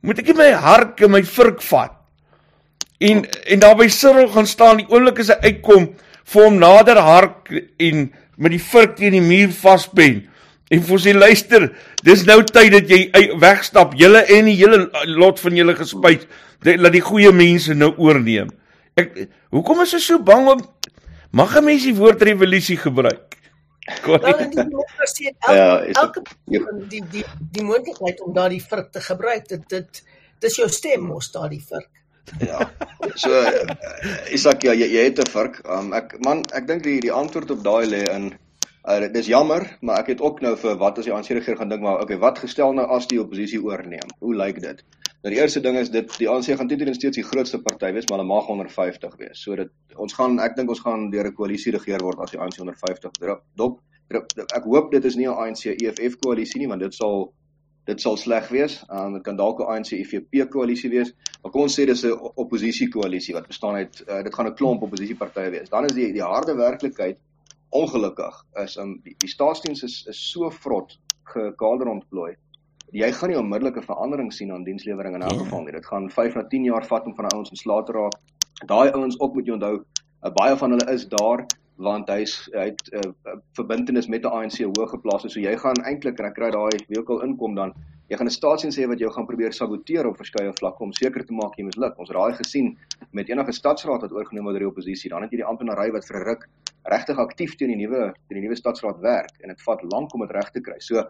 [0.00, 1.96] moet ek my hark en my vurk vat.
[3.00, 5.90] En en daar by Cyril gaan staan die oomblik as hy uitkom
[6.32, 7.48] vir hom nader hark
[7.80, 8.10] en
[8.40, 10.22] met die vurk teen die muur vaspen.
[10.70, 11.66] En vir sy luister,
[12.06, 14.84] dis nou tyd dat jy wegstap, julle en die hele
[15.18, 16.28] lot van julle gespuis,
[16.62, 18.52] laat die goeie mense nou oorneem.
[19.00, 19.16] Ek
[19.50, 20.62] hoekom is jy so bang om
[21.32, 23.29] mag 'n mens die woord revolusie gebruik?
[24.04, 26.60] Wel in die demokrasie het elke ja, elke ja.
[26.92, 27.24] die die
[27.56, 29.48] die moontlikheid om daardie vurk te gebruik.
[29.48, 30.02] Dit dit
[30.40, 31.90] dis jou stem mos daardie vurk.
[32.38, 32.70] Ja.
[33.14, 35.60] So uh, Isak ja, jy, jy het 'n vurk.
[35.66, 39.66] Um, ek man, ek dink die die antwoord op daai lê in uh, dis jammer,
[39.80, 42.18] maar ek het ook nou vir wat as die ANC regeer gaan dink maar okay,
[42.18, 44.14] wat gestel nou as die oppositie oorneem?
[44.18, 44.84] Hoe lyk dit?
[45.20, 48.06] Nou die eerste ding is dit die ANC gaan teen steeds die grootste party wees,
[48.08, 49.42] maar hulle mag onder 50 wees.
[49.44, 52.40] So dit ons gaan ek dink ons gaan deur 'n koalisie regeer word as die
[52.40, 53.42] ANC onder 50 druk.
[53.54, 57.34] Dop ek hoop dit is nie 'n ANC EFF koalisie nie want dit sal
[57.84, 58.80] dit sal sleg wees.
[58.88, 61.12] Um dit kan dalk 'n ANC EFF koalisie wees.
[61.42, 64.54] Maar kom ons sê dis 'n oppositie koalisie wat bestaan uit uh, dit gaan 'n
[64.54, 65.68] klomp oppositiepartye wees.
[65.68, 67.18] Dan is die die harde werklikheid
[67.70, 72.36] ongelukkig is um die, die staatsdiens is is so vrot gekader ontplooi
[72.92, 75.44] jy gaan nie onmiddellike verandering sien aan dienslewering in elk ja.
[75.44, 75.72] geval nie.
[75.76, 78.18] Dit gaan 5 na 10 jaar vat om van ouens ontslae te raak.
[78.66, 81.46] Daai ouens ook moet jy onthou, uh, baie van hulle is daar
[81.80, 85.22] want hy's hy het 'n uh, eh, verbintenis met die ANC hoog geplaas.
[85.22, 86.68] So jy gaan eintlik kry kry daai
[87.06, 87.72] al inkom dan
[88.10, 91.24] jy gaan 'n staatsdiens hê wat jou gaan probeer saboteer op verskeie vlakke om seker
[91.24, 91.98] te maak jy misluk.
[91.98, 92.76] Ons raai gesien
[93.12, 95.10] met enige stadsraad wat oorgeneem word deur die oppositie.
[95.10, 96.48] Dan het jy die amptenary wat vir 'n ruk
[96.84, 100.20] regtig aktief teen die nuwe teen die nuwe stadsraad werk en dit vat lank om
[100.20, 100.78] dit reg te kry.
[100.80, 101.08] So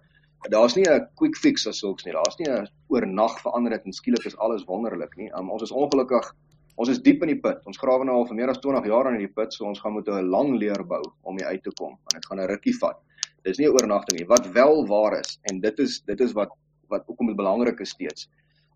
[0.49, 2.13] daar's nie 'n quick fix as sulks nie.
[2.13, 5.31] Daar's nie 'n oornag verander dit en skielik is alles wonderlik nie.
[5.37, 6.33] Um, ons is ongelukkig
[6.77, 7.61] ons is diep in die put.
[7.67, 9.93] Ons grawe nou al vir meer as 20 jaar in die put, so ons gaan
[9.93, 11.93] moet 'n lang leer bou om hier uit te kom.
[11.93, 12.97] En dit gaan 'n rukkie vat.
[13.45, 14.27] Dis nie 'n oornagting nie.
[14.27, 16.51] Wat wel waar is en dit is dit is wat
[16.89, 18.29] wat ook om dit belangrik is steeds.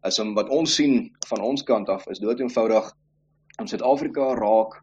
[0.04, 2.92] Is om wat ons sien van ons kant af is dood eenvoudig
[3.58, 4.82] om Suid-Afrika raak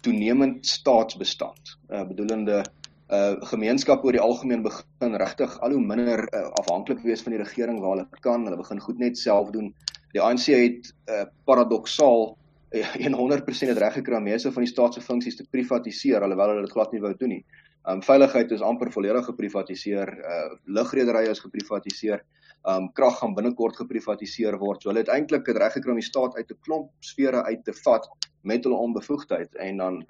[0.00, 1.78] toenemend staatsbestand.
[1.90, 2.64] Uh bedoelende
[3.12, 7.42] uh gemeenskap oor die algemeen begin regtig al hoe minder uh, afhanklik wees van die
[7.42, 8.46] regering waar hulle kan.
[8.46, 9.72] Hulle begin goed net self doen.
[10.14, 12.24] Die ANC het uh paradoksaal
[12.72, 16.64] uh, 100% het reg gekry om meeste van die staatse funksies te privatiseer alhoewel hulle
[16.66, 17.44] dit glad nie wou doen nie.
[17.88, 20.14] Um veiligheid is amper volledig geprivatiseer.
[20.16, 22.24] Uh lugrederye is geprivatiseer.
[22.68, 24.82] Um krag gaan binnekort geprivatiseer word.
[24.82, 27.64] So hulle het eintlik dit reg gekry om die staat uit 'n klomp sfere uit
[27.64, 28.06] te vat
[28.42, 30.06] met hulle onbevoegdheid en dan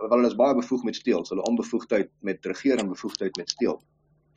[0.00, 3.82] wel hulle is baie bevoeg met steel, so hulle onbevoegdheid met regering bevoegdheid met steel.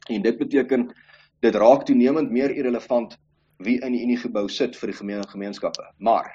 [0.09, 0.93] En dit beteken
[1.39, 3.17] dit raak toenemend meer irrelevant
[3.57, 5.85] wie in die Unie gebou sit vir die gemeen gemeenskappe.
[5.97, 6.29] Maar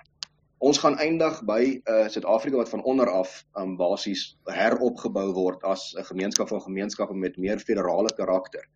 [0.62, 5.94] ons gaan eindig by uh, Suid-Afrika wat van onder af um, basies heropgebou word as
[5.98, 8.66] 'n gemeenskap van gemeenskappe met meer federale karakter.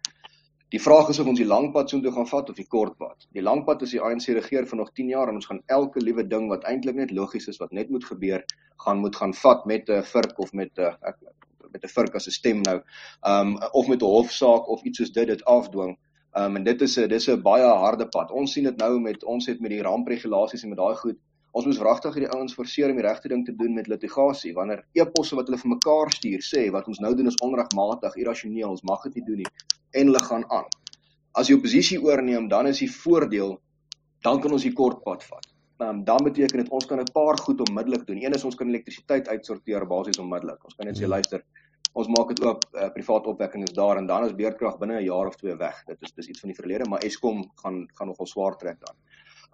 [0.75, 3.29] Die vraag is of ons die lang pad soontoe gaan vat of die kort pad.
[3.37, 6.03] Die lang pad is die ANC regeer vir nog 10 jaar en ons gaan elke
[6.03, 8.43] liewe ding wat eintlik net logies is wat net moet gebeur,
[8.83, 11.15] gaan moet gaan vat met 'n vurk of met 'n uh,
[11.71, 12.81] met 'n vurk as 'n stem nou.
[13.23, 15.97] Um of met 'n hofsaak of iets soos dit dit afdwing.
[16.35, 18.31] Um en dit is 'n dis 'n baie harde pad.
[18.31, 21.19] Ons sien dit nou met ons het met die rampregulasies en met daai goed
[21.57, 24.53] Ons moet wragtig hierdie ouens forceer om die regte ding te doen met litigasie.
[24.57, 28.75] Wanneer e-posse wat hulle vir mekaar stuur sê wat ons nou doen is onregmatig, irrasioneel,
[28.75, 29.53] ons mag dit nie doen nie
[29.97, 30.67] en hulle gaan aan.
[31.41, 33.57] As die oppositie oorneem, dan is die voordeel
[34.27, 35.47] dan kan ons die kort pad vat.
[35.85, 38.21] Um, dan beteken dit ons kan 'n paar goed onmiddellik doen.
[38.23, 40.65] Een is ons kan elektrisiteit uitsorteer basies onmiddellik.
[40.65, 41.45] Ons kan net sê luister,
[41.93, 45.05] ons maak dit oop, uh, privaat opwekking is daar en dan is beerdkrag binne 'n
[45.05, 45.85] jaar of twee weg.
[45.87, 48.97] Dit is dis iets van die verlede, maar Eskom gaan gaan nogal swaar trek dan.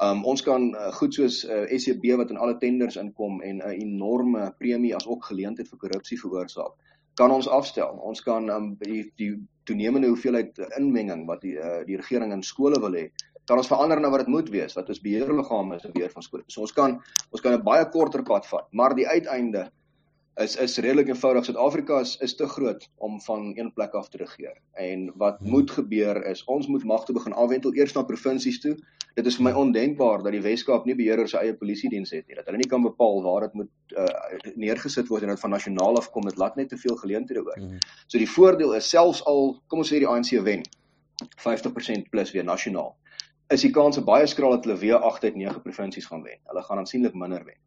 [0.02, 3.56] Um ons kan uh, goed soos uh, eh, SCB wat in alle tenders inkom en
[3.56, 6.72] 'n uh, enorme premie as ook geleentheid vir korrupsie veroorsaak,
[7.14, 7.98] kan ons afstel.
[8.02, 9.34] Ons kan um die die
[9.64, 13.10] toenemende hoeveelheid inmenging wat die uh, die regering in skole wil hê,
[13.46, 16.42] kan ons verander na wat dit moet wees, wat ons beheerliggame is beheer van skole.
[16.46, 16.98] So ons kan
[17.30, 19.70] ons kan 'n baie korter pad vat, maar die uiteinde
[20.34, 21.44] is is redelik eenvoudig.
[21.44, 24.56] Suid-Afrika is is te groot om van een plek af te regeer.
[24.72, 25.50] En wat hmm.
[25.50, 28.76] moet gebeur is ons moet magte begin afwentel eers na provinsies toe.
[29.14, 32.10] Dit is vir my ondenkbaar dat die Wes-Kaap nie beheer oor sy eie polisie diens
[32.10, 32.36] het nie.
[32.36, 34.06] Dat hulle nie kan bepaal waar dit moet uh,
[34.56, 36.24] neergesit word en dit van nasionaal af kom.
[36.24, 37.58] Dit laat net te veel geleenthede oor.
[37.58, 37.82] Hmm.
[38.06, 40.64] So die voordeel is selfs al kom ons sê die ANC wen
[41.44, 42.96] 50% plus weer nasionaal.
[43.52, 46.40] Is die kans baie skraal dat hulle weer 8 uit 9 provinsies gaan wen.
[46.48, 47.60] Hulle gaan aansienlik minder wen.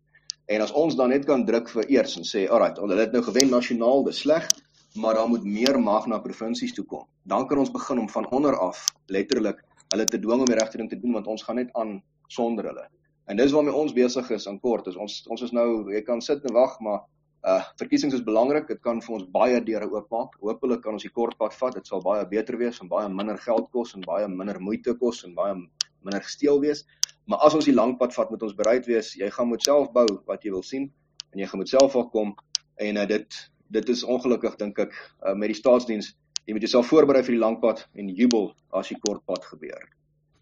[0.45, 3.23] En as ons dan net kan druk vir eers en sê, "Alright, hulle het nou
[3.23, 4.49] gewen nasionaal, dis sleg,
[4.95, 8.31] maar daar moet meer mag na provinsies toe kom." Dan kan ons begin om van
[8.31, 11.55] onder af letterlik hulle te dwing om die regte ding te doen want ons gaan
[11.55, 12.87] net aan sonder hulle.
[13.25, 14.87] En dis waarmee ons besig is in kort.
[14.95, 17.03] Ons ons is nou, jy kan sit en wag, maar
[17.45, 18.67] uh verkiesings is belangrik.
[18.67, 20.37] Dit kan vir ons baie deure oopmaak.
[20.41, 21.73] Hoopelik kan ons die kort pad vat.
[21.73, 25.23] Dit sal baie beter wees en baie minder geld kos en baie minder moeite kos
[25.25, 26.85] en baie minder gesteel wees.
[27.25, 29.13] Maar as ons die lang pad vat, moet ons bereid wees.
[29.17, 30.91] Jy gaan moet self bou wat jy wil sien
[31.33, 32.35] en jy gaan moet self afkom
[32.75, 33.41] en uh, dit
[33.75, 36.13] dit is ongelukkig dink ek uh, met die staatsdiens.
[36.45, 39.87] Jy moet jouself voorberei vir die lang pad en jubel as die kort pad gebeur.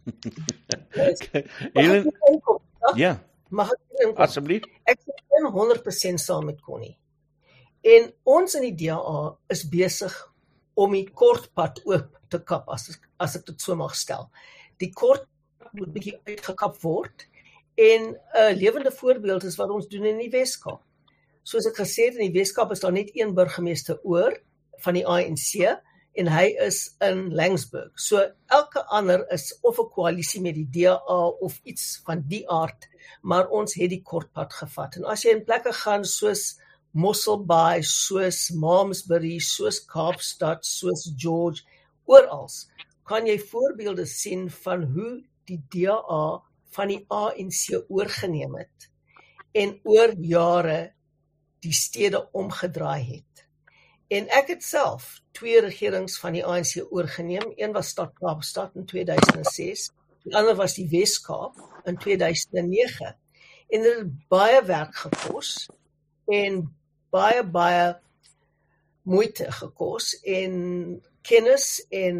[1.77, 2.11] Helen
[2.99, 3.15] Ja.
[3.53, 4.65] Mag ek asseblief?
[4.89, 6.97] Ek is 100% saam met Connie.
[7.83, 10.13] En ons in die DA is besig
[10.79, 12.89] om die kort pad oop te kap as
[13.21, 14.29] as ek dit so mag stel.
[14.81, 15.27] Die kort
[15.73, 17.27] moet bietjie uitgekap word.
[17.75, 20.81] En 'n lewende voorbeeld is wat ons doen in die Weskaap.
[21.43, 24.37] Soos ek gesê het in die Weskaap is daar net een burgemeester oor
[24.85, 25.81] van die ANC
[26.13, 27.91] en hy is in Langsburg.
[27.99, 32.87] So elke ander is of 'n koalisie met die DA of iets van die aard,
[33.21, 34.95] maar ons het die kortpad gevat.
[34.95, 36.59] En as jy in plekke gaan soos
[36.91, 41.63] Mosselbaai, soos Malmesbury, soos Kaapstad, soos George,
[42.05, 42.49] oral
[43.03, 46.41] kan jy voorbeelde sien van hoe die DA
[46.73, 48.89] van die ANC oorgeneem het
[49.53, 50.79] en oor jare
[51.63, 53.43] die stede omgedraai het.
[54.13, 57.53] En ek het self twee regerings van die ANC oorgeneem.
[57.55, 59.89] Een was Stad Kaapstad in 2006,
[60.25, 61.57] die ander was die Wes-Kaap
[61.89, 63.13] in 2009.
[63.73, 65.69] En dit het baie werk gekos
[66.29, 66.63] en
[67.13, 67.93] baie baie
[69.03, 70.53] moeite gekos en
[71.21, 72.17] kennis en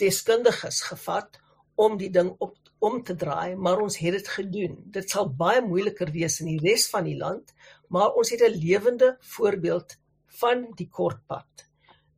[0.00, 1.38] deskundiges gevat
[1.76, 4.74] om die ding op om te draai, maar ons het dit gedoen.
[4.92, 7.54] Dit sal baie moeiliker wees in die res van die land,
[7.88, 9.96] maar ons het 'n lewende voorbeeld
[10.40, 11.68] van die kortpad.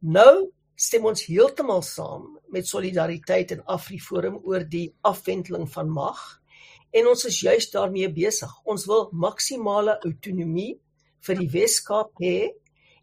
[0.01, 6.41] Nou stem ons heeltemal saam met solidariteit en Afriforum oor die afwendeling van mag
[6.91, 8.53] en ons is juis daarmee besig.
[8.65, 10.81] Ons wil maksimale autonomie
[11.27, 12.53] vir die Wes-Kaap hê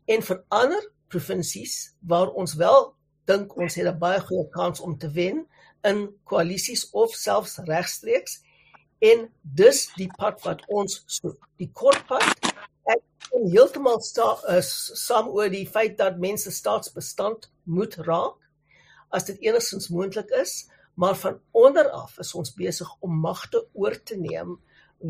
[0.06, 2.94] en vir ander provinsies waar ons wel
[3.30, 5.48] dink ons het 'n baie goeie kans om te wen
[5.84, 8.42] in koalisies of selfs regstreeks
[9.04, 12.52] en dus die pad wat ons soek die kort pad.
[12.88, 13.02] Ek
[13.36, 18.40] is heeltemal saam oor die feit dat mense staatsbestand moet raak
[19.14, 23.96] as dit enigstens moontlik is maar van onder af is ons besig om magte oor
[24.04, 24.58] te neem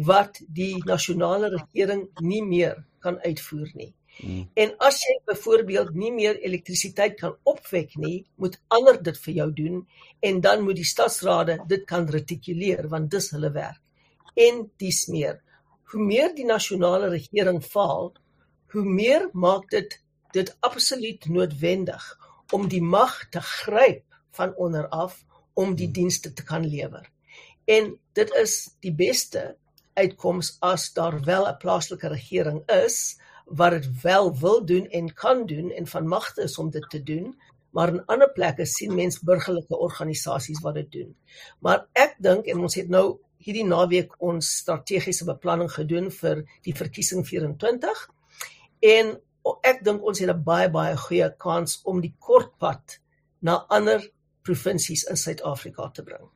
[0.07, 4.49] wat die nasionale regering nie meer kan uitvoer nie Hmm.
[4.53, 9.49] En as jy byvoorbeeld nie meer elektrisiteit kan opwek nie, moet ander dit vir jou
[9.53, 9.79] doen
[10.19, 13.81] en dan moet die stadsrade dit kan retikuleer want dis hulle werk.
[14.35, 15.41] En dis meer.
[15.93, 18.13] Hoe meer die nasionale regering faal,
[18.73, 19.99] hoe meer maak dit
[20.33, 22.05] dit absoluut noodwendig
[22.57, 24.01] om die mag te gryp
[24.33, 25.19] van onder af
[25.53, 27.05] om die dienste te kan lewer.
[27.69, 29.53] En dit is die beste
[29.93, 33.19] uitkoms as daar wel 'n plaaslike regering is
[33.55, 37.03] wat dit wel wil doen en kan doen en van magte is om dit te
[37.03, 37.33] doen,
[37.73, 41.15] maar in ander plekke sien mens burgerlike organisasies wat dit doen.
[41.59, 46.75] Maar ek dink en ons het nou hierdie naweek ons strategiese beplanning gedoen vir die
[46.77, 48.03] verkiesing 24
[48.93, 49.15] en
[49.67, 52.99] ek dink ons het 'n baie baie goeie kans om die kortpad
[53.41, 54.01] na ander
[54.43, 56.29] provinsies in Suid-Afrika te bring.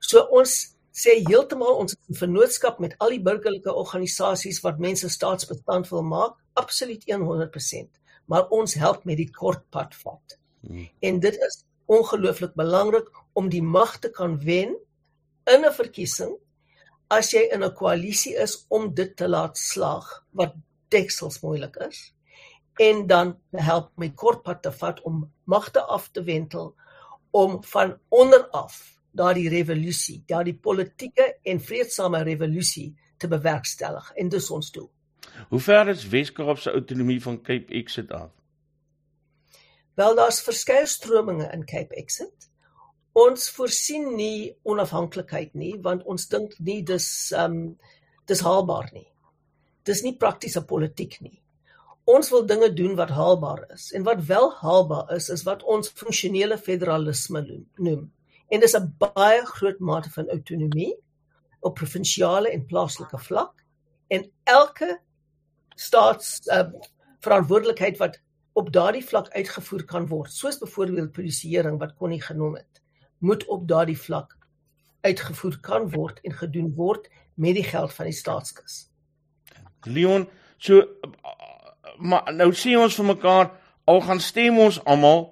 [0.00, 5.08] So ons sê heeltemal ons is 'n vennootskap met al die burgerlike organisasies wat mense
[5.08, 7.88] staatsbestand wil maak, absoluut 100%,
[8.26, 10.38] maar ons help met die kortpad vat.
[10.60, 10.88] Hmm.
[11.00, 14.76] En dit is ongelooflik belangrik om die mag te kan wen
[15.44, 16.36] in 'n verkiesing
[17.08, 20.54] as jy in 'n koalisie is om dit te laat slaag wat
[20.88, 22.14] deksels moeilik is
[22.78, 26.74] en dan help met kortpad te vat om magte af te wentel
[27.30, 34.50] om van onder af daardie revolusie, daardie politieke en vredesame revolusie te bewerkstellig en dis
[34.50, 34.90] ons doel.
[35.48, 38.30] Hoe ver is Weskaap se autonomie van Cape Exit af?
[39.94, 42.48] Wel daar's verskeie strominge in Cape Exit.
[43.12, 47.64] Ons voorsien nie onafhanklikheid nie want ons dink nie dis ehm um,
[48.30, 49.08] dis haalbaar nie.
[49.82, 51.40] Dis nie praktiese politiek nie.
[52.06, 55.90] Ons wil dinge doen wat haalbaar is en wat wel haalbaar is is wat ons
[56.02, 57.42] funksionele federalisme
[57.76, 58.06] noem.
[58.50, 60.96] En dis 'n baie groot mate van autonomie
[61.60, 63.64] op provinsiale en plaaslike vlak
[64.08, 65.00] en elke
[65.74, 66.66] staats uh,
[67.20, 68.20] verantwoordelikheid wat
[68.52, 72.82] op daardie vlak uitgevoer kan word, soos byvoorbeeld polisieering wat Connie genoem het,
[73.18, 74.36] moet op daardie vlak
[75.00, 78.88] uitgevoer kan word en gedoen word met die geld van die staatskas.
[79.86, 80.28] Leon,
[80.58, 80.82] so
[82.00, 83.50] maar nou sê ons vir mekaar
[83.84, 85.26] al gaan stem ons almal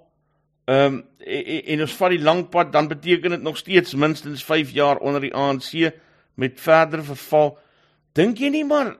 [0.68, 4.44] ehm um, en, en ons vat die lang pad dan beteken dit nog steeds minstens
[4.44, 5.92] 5 jaar onder die ANC
[6.34, 7.54] met verdere verval.
[8.12, 8.96] Dink jy nie maar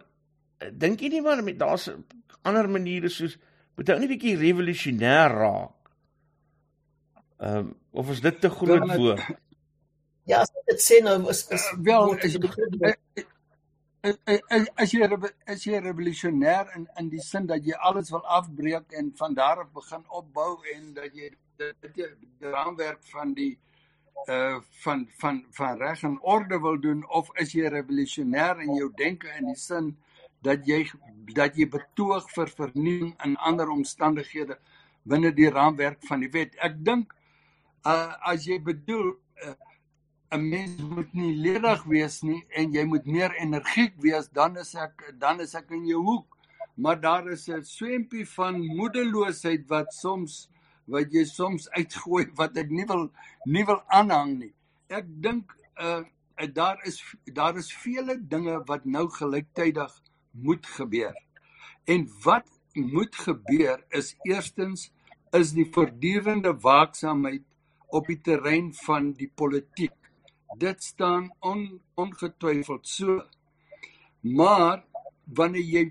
[0.72, 1.90] dink jy nie maar met daar's
[2.42, 3.36] ander maniere soos
[3.76, 5.92] moet ou nie bietjie revolusionêr raak.
[7.38, 9.20] Ehm um, of is dit te groot woord?
[10.28, 12.40] Ja, dit sê nou is, is uh, wel as jy
[14.76, 15.08] as jy
[15.46, 19.62] as jy revolusionêr in in die sin dat jy alles wil afbreek en van daar
[19.66, 22.06] af begin opbou en dat jy dit die,
[22.40, 23.54] die raamwerk van die
[24.28, 28.88] uh van van van reg en orde wil doen of is jy revolusionêr in jou
[28.98, 29.92] denke in die sin
[30.42, 30.80] dat jy
[31.34, 34.58] dat jy betoog vir vernuwing in ander omstandighede
[35.08, 37.14] binne die raamwerk van die wet ek dink
[37.86, 39.14] uh as jy bedoel
[39.46, 39.54] uh,
[40.30, 44.74] 'n mens moet nie ledig wees nie en jy moet meer energiek wees dan is
[44.74, 46.36] ek dan is ek in jou hoek.
[46.76, 50.48] Maar daar is 'n swempie van moedeloosheid wat soms
[50.88, 53.08] wat jy soms uitgooi wat ek nie wil
[53.46, 54.54] nie wil aanhang nie.
[54.88, 56.04] Ek dink uh
[56.54, 57.00] daar is
[57.34, 59.94] daar is vele dinge wat nou gelyktydig
[60.30, 61.16] moet gebeur.
[61.84, 64.92] En wat moet gebeur is eerstens
[65.34, 67.42] is die voortdurende waaksaamheid
[67.88, 69.94] op die terrein van die politiek
[70.56, 73.20] dit staan on, ongetwyfeld so.
[74.20, 74.84] Maar
[75.24, 75.84] wanneer jy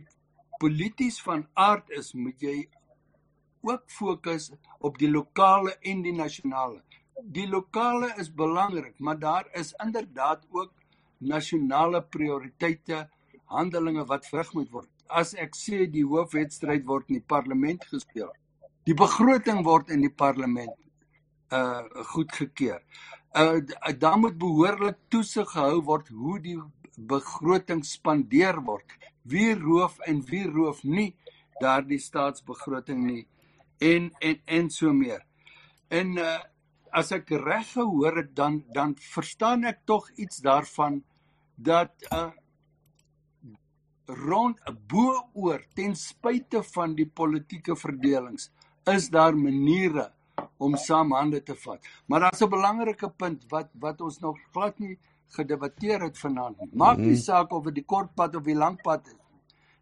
[0.57, 2.55] polities van aard is, moet jy
[3.67, 6.81] ook fokus op die lokale en die nasionale.
[7.23, 10.73] Die lokale is belangrik, maar daar is inderdaad ook
[11.17, 13.07] nasionale prioriteite,
[13.45, 14.89] handelinge wat verrig moet word.
[15.07, 18.33] As ek sê die hoofwedstryd word in die parlement gespeel.
[18.85, 20.75] Die begroting word in die parlement
[21.47, 22.81] uh goedgekeur
[23.37, 26.57] uh, daar moet behoorlik toesig gehou word hoe die
[26.97, 28.85] begroting spandeer word.
[29.21, 31.15] Wie roof en wie roof nie
[31.61, 33.27] daardie staatsbegroting nie
[33.77, 35.25] en en en so meer.
[35.87, 36.39] En uh,
[36.91, 41.01] as ek reg gehoor het dan dan verstaan ek tog iets daarvan
[41.55, 42.31] dat uh,
[44.07, 48.51] rond bo-oor ten spyte van die politieke verdelings
[48.87, 50.11] is daar maniere
[50.57, 51.83] om saam hande te vat.
[52.07, 54.97] Maar daar's 'n belangrike punt wat wat ons nog glad nie
[55.35, 56.69] gedebatteer het vanaand nie.
[56.73, 57.23] Maak nie mhm.
[57.23, 59.15] saak of dit die kort pad of die lang pad is.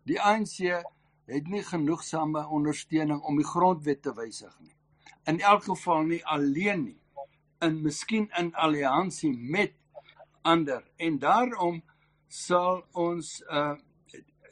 [0.04, 0.84] Die ANC
[1.26, 4.76] het nie genoegsame ondersteuning om die grondwet te wysig nie.
[5.26, 7.00] In elk geval nie alleen nie.
[7.66, 9.74] In miskien in alliansie met
[10.42, 11.82] ander en daarom
[12.28, 13.76] sal ons uh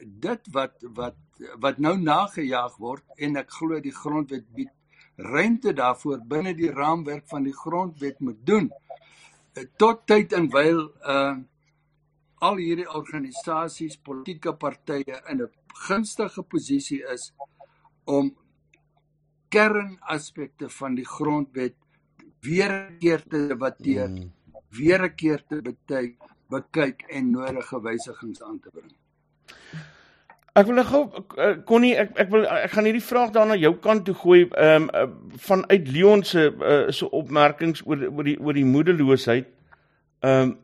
[0.04, 1.16] dit wat wat
[1.62, 4.72] wat nou nagejaag word en ek glo die grondwet bied
[5.16, 8.68] ruimte daarvoor binne die raamwerk van die grondwet moet doen
[9.80, 11.36] tot tyd en wyl uh
[12.44, 17.32] al hierdie organisasies, politieke partye in 'n gunstige posisie is
[18.04, 18.34] om
[19.54, 21.74] kernaspekte van die grondwet
[22.44, 24.32] weer 'n keer te debatteer, mm.
[24.70, 26.14] weer 'n keer te betuig,
[26.50, 28.92] bekyk en nodige wysigings aan te bring.
[30.54, 31.00] Ek wil gou
[31.66, 34.88] Connie ek ek wil ek gaan hierdie vraag daar na jou kant toe gooi ehm
[34.94, 35.14] um,
[35.46, 39.48] vanuit Leon se uh, se opmerkings oor oor die oor die moedeloosheid.
[40.20, 40.54] Ehm um,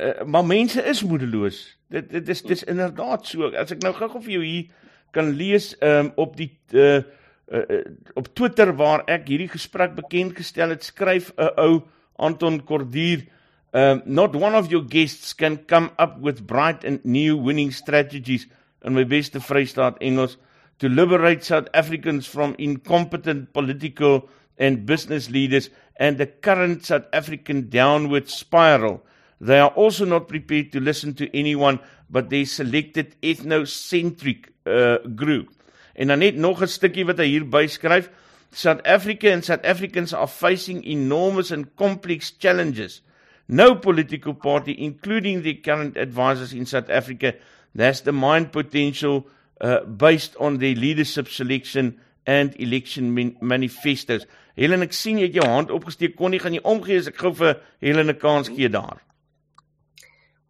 [0.00, 1.76] uh, maar mense is moedeloos.
[1.88, 3.50] Dit dit is dis inderdaad so.
[3.52, 4.70] As ek nou gou-gou vir jou hier
[5.12, 7.02] kan lees um, op die uh,
[7.50, 7.82] uh, uh,
[8.14, 11.82] op Twitter waar ek hierdie gesprek bekend gestel het, skryf 'n uh, ou
[12.16, 13.26] Anton Kordier
[13.72, 18.48] Um, not one of your guests can come up with bright and new winning strategies
[18.84, 20.38] in my beste Vrystaat Engels
[20.80, 24.28] to liberate South Africans from incompetent political
[24.58, 29.02] and business leaders and the current South African downward spiral.
[29.40, 31.80] They are also not prepared to listen to anyone
[32.10, 35.48] but their selected ethnocentric uh, group.
[35.94, 38.10] En dan net nog 'n stukkie wat hy hier byskryf.
[38.52, 43.02] South Africa and South Africans are facing enormous and complex challenges.
[43.46, 47.34] No political party, including the current advisors in South Africa,
[47.74, 49.26] That's the mind potential
[49.60, 54.26] uh, based on the leadership selection and election manifestos.
[54.56, 56.16] Helen, ek sien jy het jou hand opgesteek.
[56.18, 59.00] Kon nie gaan jy omgee as ek gou vir Helen 'n kans gee daar?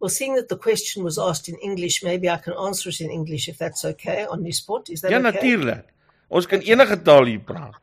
[0.01, 3.11] Well, seeing that the question was asked in English, maybe I can answer it in
[3.11, 4.89] English if that's okay on this spot.
[4.89, 5.37] Is that ja, okay?
[5.37, 5.83] Natuurlik.
[6.31, 7.77] Ons kan enige taal hier praat.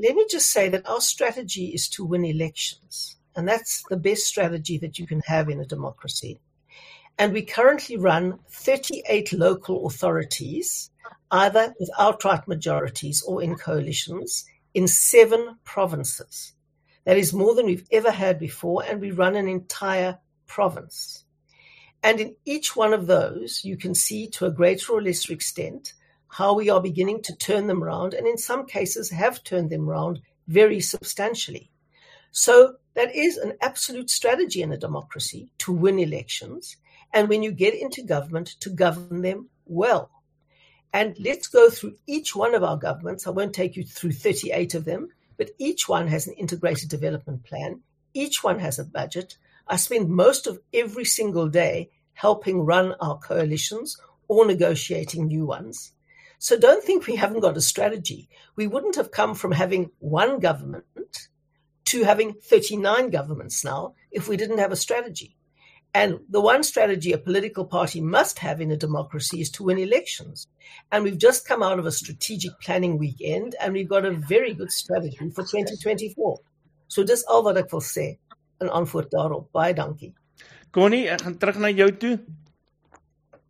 [0.00, 4.26] Let me just say that our strategy is to win elections, and that's the best
[4.26, 6.38] strategy that you can have in a democracy.
[7.18, 10.90] And we currently run 38 local authorities,
[11.32, 14.44] either with outright majorities or in coalitions,
[14.74, 16.52] in seven provinces.
[17.04, 21.24] That is more than we've ever had before, and we run an entire province.
[22.02, 25.94] And in each one of those, you can see to a greater or lesser extent
[26.28, 29.88] how we are beginning to turn them around, and in some cases have turned them
[29.88, 31.70] around very substantially.
[32.30, 36.76] So that is an absolute strategy in a democracy to win elections
[37.12, 40.10] and when you get into government, to govern them well.
[40.92, 43.26] And let's go through each one of our governments.
[43.26, 47.44] I won't take you through 38 of them, but each one has an integrated development
[47.44, 47.80] plan.
[48.14, 49.36] Each one has a budget.
[49.68, 53.96] I spend most of every single day helping run our coalitions
[54.26, 55.92] or negotiating new ones.
[56.38, 58.28] So don't think we haven't got a strategy.
[58.56, 61.28] We wouldn't have come from having one government
[61.86, 65.36] to having 39 governments now if we didn't have a strategy.
[65.94, 69.78] And the one strategy a political party must have in a democracy is to win
[69.78, 70.46] elections.
[70.92, 74.54] And we've just come out of a strategic planning weekend and we've got a very
[74.54, 76.40] good strategy for 2024.
[76.88, 78.16] So dis al wat ek wil sê
[78.60, 79.48] in antwoord daarop.
[79.52, 80.14] Baie dankie.
[80.70, 82.18] Connie, ek gaan terug na jou toe.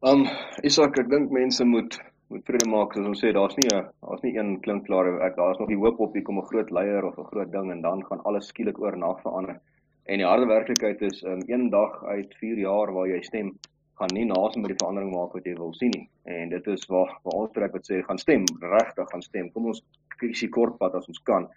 [0.07, 0.27] Um
[0.63, 1.99] Isak, ek dink mense moet
[2.29, 5.59] moet vrede maak soos ons sê daar's nie 'n daar's nie een klinkklare ek daar's
[5.59, 8.05] nog die hoop op hier kom 'n groot leier of 'n groot ding en dan
[8.05, 9.61] gaan alles skielik oornag verander.
[10.05, 13.53] En die harde werklikheid is um, een dag uit 4 jaar waar jy stem
[13.99, 16.09] gaan nie naas met die verandering maak wat jy wil sien nie.
[16.25, 19.51] En dit is waar waar ons trek wat sê gaan stem, regtig gaan stem.
[19.53, 19.83] Kom ons
[20.21, 21.49] kies die kort pad as ons kan.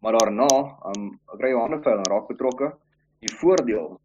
[0.00, 0.48] Maar daarna,
[0.94, 2.72] um kry Johanne Veil raak betrokke.
[3.26, 4.00] Die voordeel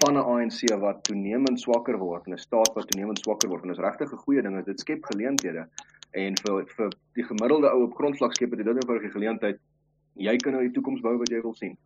[0.00, 3.72] van 'n ANC wat toenemend swakker word en 'n staat wat toenemend swakker word en
[3.72, 5.64] dis regtig 'n goeie ding is dit skep geleenthede.
[6.24, 9.58] En vir vir die gemiddelde ou op grondvlak skep dit dit 'n geleentheid.
[10.14, 11.76] Jy kan nou die toekoms bou wat jy wil sien.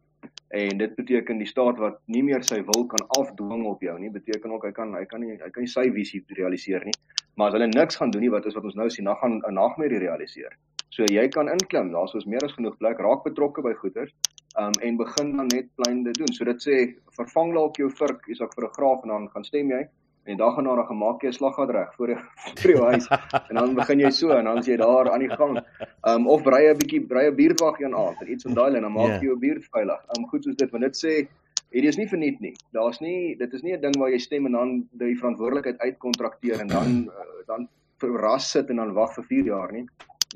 [0.49, 4.11] En dit beteken die staat wat nie meer sy wil kan afdwing op jou nie
[4.11, 6.99] beteken ook hy kan hy kan nie hy kan nie sy visie realiseer nie.
[7.37, 9.41] Maar as hulle niks gaan doen nie wat is wat ons nou sien dan gaan
[9.41, 10.53] 'n nagmerrie realiseer.
[10.91, 14.13] So jy kan inklim daar's soos meer as genoeg plek raak betrokke by goeders
[14.59, 16.79] um, en begin dan net klein dit doen so dit sê
[17.19, 19.85] vervang dalk jou vurk is ek vir 'n graaf en dan gaan stem jy
[20.25, 22.21] en dag en na gemaak jy 'n slaggat reg voor jou
[22.61, 23.09] voor jou huis
[23.49, 25.59] en dan begin jy so en dan as jy daar aan die gang
[26.09, 28.83] um of brei 'n bietjie brei 'n bierwag een aand en iets van daai en
[28.83, 29.21] dan maak yeah.
[29.21, 30.01] jy jou bier veilig.
[30.17, 31.29] Um goed soos dit want dit sê
[31.75, 32.55] hierdie is nie verniet nie.
[32.73, 36.61] Daar's nie dit is nie 'n ding waar jy stem en dan die verantwoordelikheid uitkontrakteer
[36.61, 37.69] en dan uh, dan
[38.01, 39.87] verras sit en dan wag vir 4 jaar nie.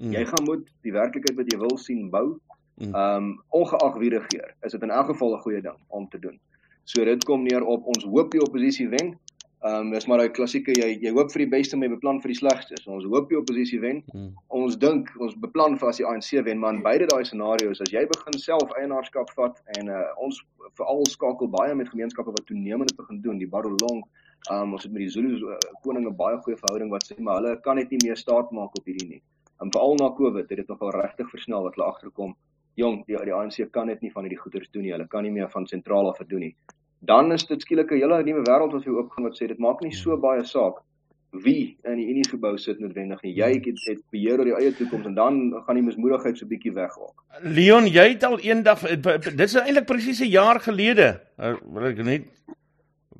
[0.00, 0.12] Mm.
[0.12, 2.38] Jy gaan moet die werklikheid wat jy wil sien bou.
[2.78, 2.94] Mm.
[2.94, 6.38] Um ongeag wie regeer, is dit in elk geval 'n goeie ding om te doen.
[6.84, 9.18] So dit kom neer op ons hoop die oppositie wen.
[9.58, 12.20] Ehm um, dis maar 'n klassieke jy jy hoop vir die beste maar jy beplan
[12.22, 12.76] vir die slegste.
[12.80, 14.04] So ons hoop die oppositie wen.
[14.12, 14.28] Hmm.
[14.46, 17.90] Ons dink ons beplan vir as die ANC wen, maar in beide daai scenario's as
[17.90, 20.38] jy begin self eienaarskap vat en uh, ons
[20.78, 24.04] veral skakel baie met gemeenskappe wat toenemend begin doen, die Barolong,
[24.50, 27.18] ehm um, ons het met die Zulu uh, koning 'n baie goeie verhouding wat sê
[27.18, 29.22] maar hulle kan net nie meer staat maak op hierdie nie.
[29.60, 32.36] En veral na Covid het dit nogal regtig versnel wat hulle agterkom.
[32.78, 34.92] Jong, die die ANC kan net nie van hierdie goeders doen nie.
[34.94, 36.54] Hulle kan nie meer van sentraal af doen nie
[37.00, 39.58] dan is dit skielik 'n hele nuwe wêreld wat vir jou oopgaan wat sê dit
[39.58, 40.82] maak nie so baie saak
[41.30, 43.34] wie in die Unie gebou sit noodwendig nie.
[43.34, 46.72] Jy het, het beheer oor jou eie toekoms en dan gaan die mismoedigheid so bietjie
[46.72, 47.22] wegraak.
[47.42, 51.20] Leon, jy het al eendag dit is eintlik presies 'n jaar gelede.
[51.38, 52.22] Eh, wil ek net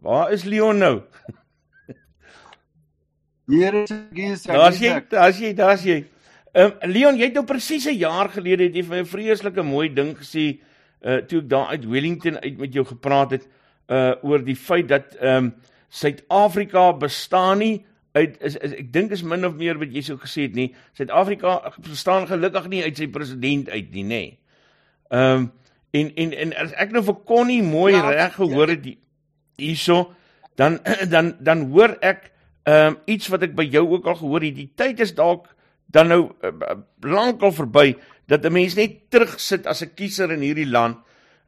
[0.01, 1.03] Waar is Leon nou?
[3.49, 4.47] Hier is ek.
[4.47, 6.05] Daar's jy, daar's jy, daar's jy.
[6.53, 9.63] Ehm um, Leon, jy het nou presies 'n jaar gelede het jy vir 'n vreeslike
[9.63, 10.61] mooi ding gesê
[11.03, 13.49] uh toe ek daar uit Wellington uit met jou gepraat het
[13.89, 15.55] uh oor die feit dat ehm um,
[15.89, 20.19] Suid-Afrika bestaan nie uit is, is ek dink is min of meer wat jy sou
[20.21, 20.75] gesê het nie.
[20.93, 24.23] Suid-Afrika bestaan gelukkig nie uit sy president uit nie, nê.
[25.11, 25.53] Ehm um,
[25.91, 28.85] en en en as ek nou vir Connie mooi ja, reg gehoor het
[29.57, 30.13] hierso,
[30.61, 30.79] dan
[31.15, 32.33] dan dan hoor ek
[32.65, 34.57] ehm um, iets wat ek by jou ook al gehoor het.
[34.57, 35.49] Die tyd is dalk
[35.89, 37.97] dan nou uh, lankal verby
[38.29, 40.99] dat 'n mens net terugsit as 'n kiezer in hierdie land,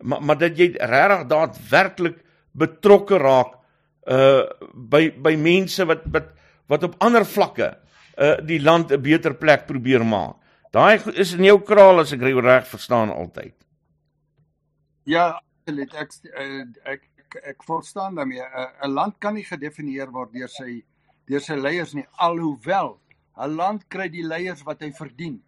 [0.03, 2.19] maar maar dat jy regtig daadwerklik
[2.53, 3.59] betrokke raak
[4.07, 4.43] uh
[4.75, 6.33] by by mense wat wat
[6.67, 7.79] wat op ander vlakke
[8.17, 10.37] uh die land 'n beter plek probeer maak.
[10.73, 13.55] Daai is in jou kraal as ek reg verstaan altyd.
[15.05, 17.03] Ja, ek ek ek ek,
[17.43, 18.43] ek verstaan daarmee
[18.83, 20.85] 'n land kan nie gedefinieer word deur sy
[21.27, 23.01] deur sy leiers nie alhoewel
[23.37, 25.43] 'n land kry die leiers wat hy verdien.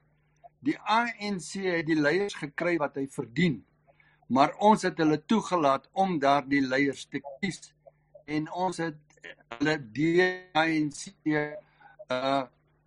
[0.61, 3.65] Die ANC het die leiers gekry wat hy verdien.
[4.29, 7.75] Maar ons het hulle toegelaat om daardie leiers te kies
[8.27, 8.99] en ons het
[9.59, 9.77] hulle
[10.55, 12.43] ANC uh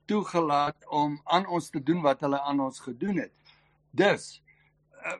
[0.06, 3.32] toegelaat om aan ons te doen wat hulle aan ons gedoen het.
[3.90, 4.44] Dus
[5.02, 5.16] uh,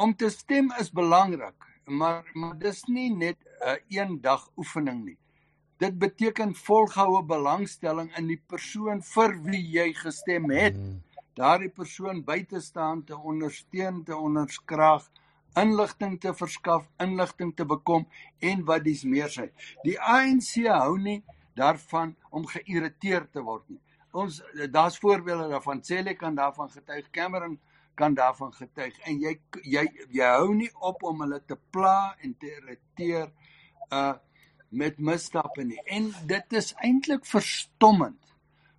[0.00, 5.04] om te stem is belangrik, maar maar dis nie net 'n uh, een dag oefening
[5.04, 5.18] nie.
[5.80, 10.76] Dit beteken volgehoue belangstelling in die persoon vir wie jy gestem het.
[10.76, 10.98] Hmm.
[11.38, 15.06] Daardie persoon by te staan, te ondersteun, te onderskraag,
[15.56, 18.04] inligting te verskaf, inligting te bekom
[18.44, 19.48] en wat dis meer sê.
[19.86, 21.22] Die ANC hou nie
[21.56, 23.80] daarvan om geïrriteerd te word nie.
[24.12, 25.80] Ons daar's voorbeelde daarvan.
[25.86, 27.58] Cele kan daarvan getuig, Cameron
[27.94, 32.36] kan daarvan getuig en jy jy jy hou nie op om hulle te pla en
[32.36, 33.30] te irriteer
[33.90, 34.18] uh
[34.70, 35.80] met misstappe nie.
[35.84, 38.18] En dit is eintlik verstommend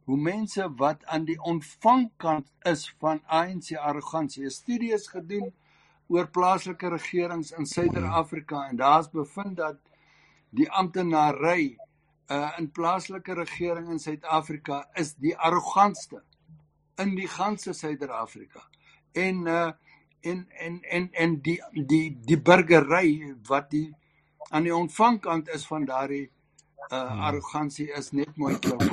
[0.07, 4.45] hoe mense wat aan die ontvangkant is van ANC arrogansie.
[4.45, 5.53] 'n Studie is gedoen
[6.07, 9.77] oor plaaslike regerings in Suider-Afrika en daar's bevind dat
[10.49, 11.77] die amptenary
[12.31, 16.23] uh in plaaslike regering in Suid-Afrika is die arrogantste
[16.95, 18.63] in die ganse Suider-Afrika.
[19.11, 19.71] En uh
[20.21, 23.95] en en en en die die die burgery wat die
[24.51, 26.27] aan die ontvangkant is van daardie
[26.91, 27.23] uh hmm.
[27.29, 28.83] arrogansie is net mooi klop.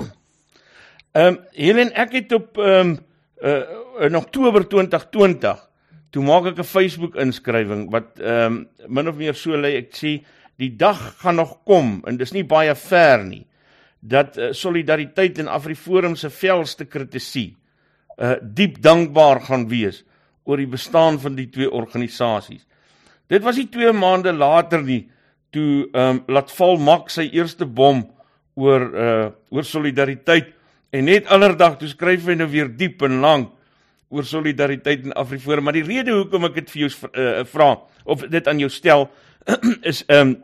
[1.13, 2.99] Ehm um, Helen ek het op ehm um,
[3.43, 5.65] uh in Oktober 2020
[6.15, 9.95] toe maak ek 'n Facebook inskrywing wat ehm um, min of meer so lê ek
[9.97, 10.19] sê
[10.59, 13.47] die dag gaan nog kom en dis nie baie ver nie
[14.01, 17.57] dat uh, solidariteit en Afriforum se velste kritisie
[18.19, 20.05] uh diep dankbaar gaan wees
[20.45, 22.65] oor die bestaan van die twee organisasies.
[23.29, 25.11] Dit was nie 2 maande later nie
[25.55, 28.05] toe ehm um, laat val mak sy eerste bom
[28.59, 30.55] oor uh oor solidariteit.
[30.90, 33.55] En net allerdag toe skryf hy nou weer diep en lank
[34.09, 37.74] oor solidariteit in Afriforum, maar die rede hoekom ek dit vir jou uh, vra
[38.09, 39.09] of dit aan jou stel
[39.90, 40.36] is ehm um,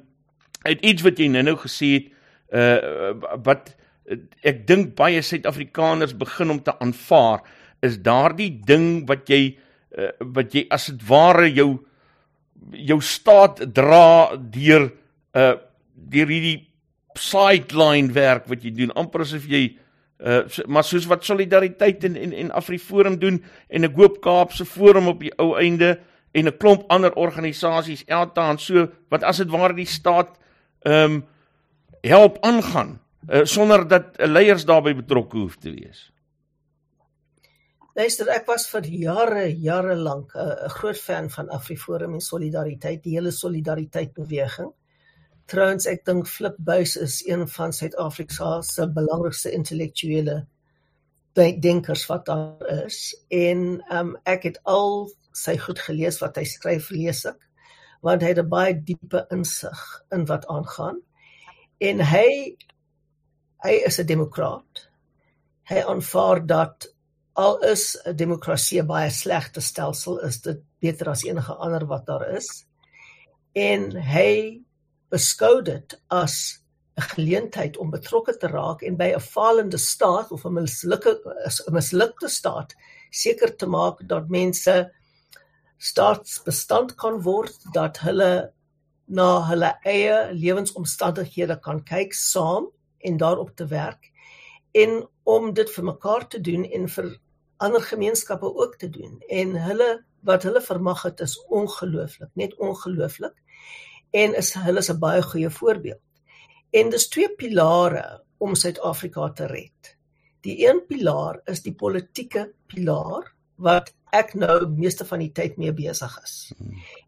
[0.65, 2.13] uit iets wat jy nou-nou gesê het
[2.55, 3.75] uh wat
[4.45, 7.45] ek dink baie Suid-Afrikaners begin om te aanvaar
[7.85, 9.57] is daardie ding wat jy
[9.97, 11.69] uh, wat jy as dit ware jou
[12.71, 14.93] jou staat dra deur
[15.35, 15.55] uh
[15.95, 16.69] deur hierdie
[17.15, 19.77] sideline werk wat jy doen amper asof jy
[20.25, 25.09] Uh maar soos wat solidariteit en en en Afriforum doen en 'n Goop Kaapse forum
[25.09, 25.99] op die ou einde
[26.33, 30.39] en 'n klomp ander organisasies eltaan so wat as dit ware die staat
[30.83, 31.25] ehm um,
[32.01, 36.13] help aangaan uh, sonder dat 'n leiers daarbey betrokke hoef te wees.
[37.95, 43.03] Luister, ek was vir jare jare lank 'n uh, groot fan van Afriforum en solidariteit,
[43.05, 44.73] die hele solidariteit beweging.
[45.47, 50.47] Trouwens ek dink Flip Buys is een van Suid-Afrika se belangrikste intellektuele
[51.37, 53.15] denkers wat daar is.
[53.31, 57.39] En um, ek het al sy goed gelees wat hy skryf lees ek
[58.03, 60.99] want hy het 'n baie diepe insig in wat aangaan.
[61.79, 62.57] En hy
[63.63, 64.89] hy is 'n demokraat
[65.71, 66.94] hy aanvaar dat
[67.35, 72.07] al is 'n demokrasie 'n baie slegte stelsel is dit beter as enige ander wat
[72.07, 72.67] daar is.
[73.55, 74.63] En hy
[75.11, 76.61] beskou dit as
[76.97, 81.19] 'n geleentheid om betrokke te raak en by 'n falende staat of 'n mislukte
[81.69, 82.75] 'n mislukte staat
[83.11, 84.91] seker te maak dat mense
[85.79, 88.53] staatsbestand kan word dat hulle
[89.07, 94.13] na hulle eie lewensomstandighede kan kyk saam en daarop te werk
[94.73, 97.11] en om dit vir mekaar te doen en vir
[97.57, 99.23] ander gemeenskappe ook te doen.
[99.29, 103.35] En hulle wat hulle vermag het is ongelooflik, net ongelooflik.
[104.11, 106.01] En is hulle is 'n baie goeie voorbeeld.
[106.71, 109.97] En dis twee pilare om Suid-Afrika te red.
[110.41, 115.73] Die een pilaar is die politieke pilaar wat ek nou meeste van die tyd mee
[115.73, 116.53] besig is.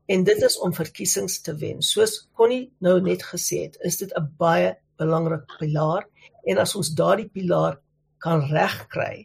[0.06, 1.82] En dit is om verkiesings te wen.
[1.82, 6.06] Soos Connie nou net gesê het, is dit 'n baie belangrike pilaar
[6.44, 7.80] en as ons daardie pilaar
[8.26, 9.22] kan regkry,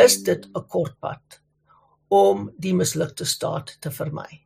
[0.00, 1.40] is dit 'n kort pad
[2.08, 4.44] om die mislukte staat te vermy.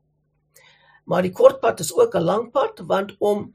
[1.06, 3.54] Maar die kort pad is ook 'n lang pad want om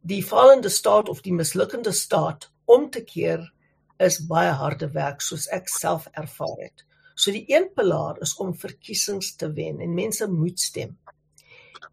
[0.00, 3.52] die fallende staat of die mislukkende staat om te keer
[3.98, 6.84] is baie harde werk soos ek self ervaar het.
[7.14, 10.98] So die een pilaar is om verkiesings te wen en mense moet stem.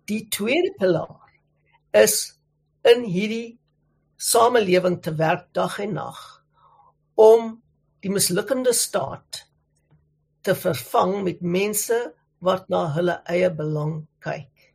[0.05, 1.31] Die tweede pilaar
[1.91, 2.39] is
[2.83, 3.59] in hierdie
[4.17, 6.43] samelewing te werk dag en nag
[7.15, 7.60] om
[8.01, 9.45] die mislukkende staat
[10.41, 11.97] te vervang met mense
[12.41, 14.71] wat na hulle eie belang kyk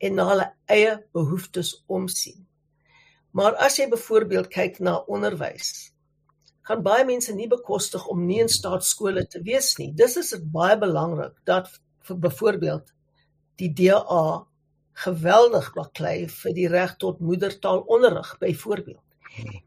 [0.00, 2.46] en na hulle eie behoeftes omsien.
[3.36, 5.92] Maar as jy byvoorbeeld kyk na onderwys,
[6.66, 9.92] kan baie mense nie bekostig om nie in staatskole te wees nie.
[9.94, 11.68] Dis is baie belangrik dat
[12.08, 12.92] vir byvoorbeeld
[13.60, 14.46] die DA
[15.04, 19.05] geweldig baklei vir die reg tot moedertaalonderrig byvoorbeeld.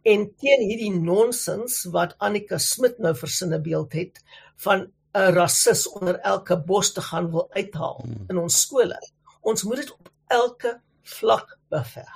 [0.03, 4.22] En teen hierdie nonsens wat Annika Smit nou versinne beeld het
[4.66, 8.97] van 'n rasis onder elke bos te gaan wil uithaal in ons skole.
[9.41, 12.16] Ons moet dit op elke vlak beveg.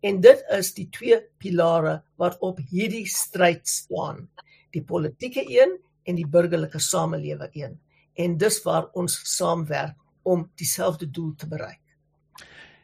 [0.00, 4.28] En dit is die twee pilare wat op hierdie stryd staan.
[4.70, 7.80] Die politieke een en die burgerlike samelewing een.
[8.14, 11.80] En dis waar ons saamwerk om dieselfde doel te bereik.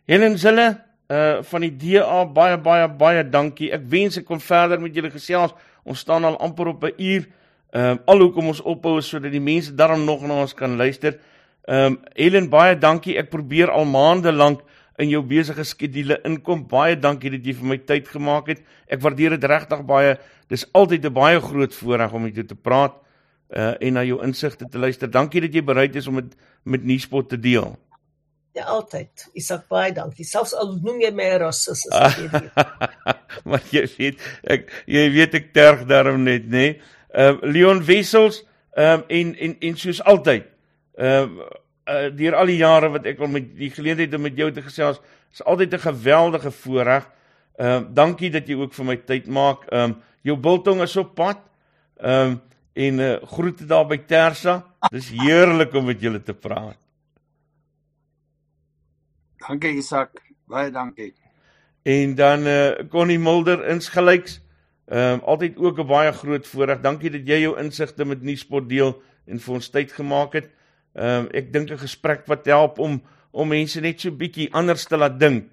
[0.05, 3.73] Helen Zille uh van die DA baie baie baie dankie.
[3.75, 5.55] Ek wens ek kon verder met julle gesels.
[5.83, 7.27] Ons staan al amper op 'n uur.
[7.71, 11.19] Ehm uh, al hoekom ons ophou sodat die mense daarom nog na ons kan luister.
[11.65, 13.19] Ehm um, Helen baie dankie.
[13.19, 14.63] Ek probeer al maande lank
[14.99, 16.67] in jou besige skedule inkom.
[16.69, 18.63] Baie dankie dat jy vir my tyd gemaak het.
[18.87, 20.17] Ek waardeer dit regtig baie.
[20.49, 22.95] Dis altyd 'n baie groot voorreg om met jou te praat
[23.51, 25.11] uh en na jou insigte te luister.
[25.11, 27.77] Dankie dat jy bereid is om dit met Nuuspot te deel.
[28.53, 29.29] Ja, altyd.
[29.39, 30.25] Isak baie dankie.
[30.27, 32.49] Selfs al noem jy my rasis as ek weet.
[33.49, 36.51] maar jy weet, ek jy weet ek terg daarom net, nê?
[36.51, 36.81] Nee?
[37.11, 38.43] Ehm uh, Leon Wessels,
[38.75, 40.51] ehm um, en en en soos altyd.
[40.99, 41.49] Ehm uh,
[41.91, 44.67] uh, deur al die jare wat ek al met die geleentheid om met jou te
[44.67, 45.01] gesels,
[45.33, 47.09] is altyd 'n geweldige voorreg.
[47.59, 49.67] Ehm uh, dankie dat jy ook vir my tyd maak.
[49.71, 51.39] Ehm um, jou biltong is op pad.
[52.03, 52.41] Ehm um,
[52.73, 54.63] en uh, groete daar by Tersa.
[54.91, 56.79] Dis heerlik om met julle te praat.
[59.49, 61.15] Dankie Isak, baie dankie.
[61.83, 64.41] En dan eh uh, Connie Mulder insgelyks.
[64.91, 66.81] Ehm um, altyd ook 'n baie groot voorreg.
[66.81, 70.51] Dankie dat jy jou insigte met Nuuspot deel en vir ons tyd gemaak het.
[70.95, 74.85] Ehm um, ek dink 'n gesprek wat help om om mense net so bietjie anders
[74.85, 75.45] te laat dink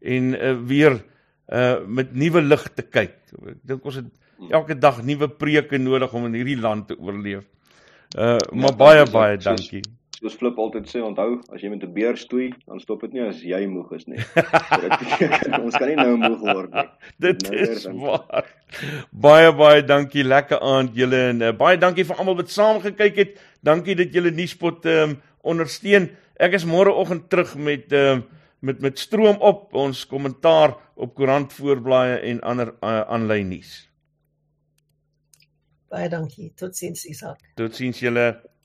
[0.00, 1.04] en uh, weer
[1.46, 3.14] uh met nuwe lig te kyk.
[3.46, 4.10] Ek dink ons het
[4.50, 7.44] elke dag nuwe preke nodig om in hierdie land te oorleef.
[8.18, 9.82] Uh maar ja, baie baie dankie.
[10.16, 13.24] Soos, Flip altyd sê, onthou, as jy met 'n beer stoei, dan stop dit nie
[13.26, 14.16] as jy moeg is nie.
[14.84, 16.84] dit beteken ons kan nie nou moeg word nie.
[17.26, 18.48] dit nou is waar.
[19.12, 23.20] Baie baie dankie, lekker aand julle en uh, baie dankie vir almal wat saam gekyk
[23.20, 23.36] het.
[23.60, 26.08] Dankie dat julle nuuspot ehm um, ondersteun.
[26.40, 28.24] Ek is môreoggend terug met ehm um,
[28.64, 33.76] met met stroom op ons kommentaar op koerant voorblaaie en ander aanlyn uh, nuus.
[35.92, 36.54] Baie dankie.
[36.56, 37.38] Totsiens Isak.
[37.54, 38.55] Totsiens julle.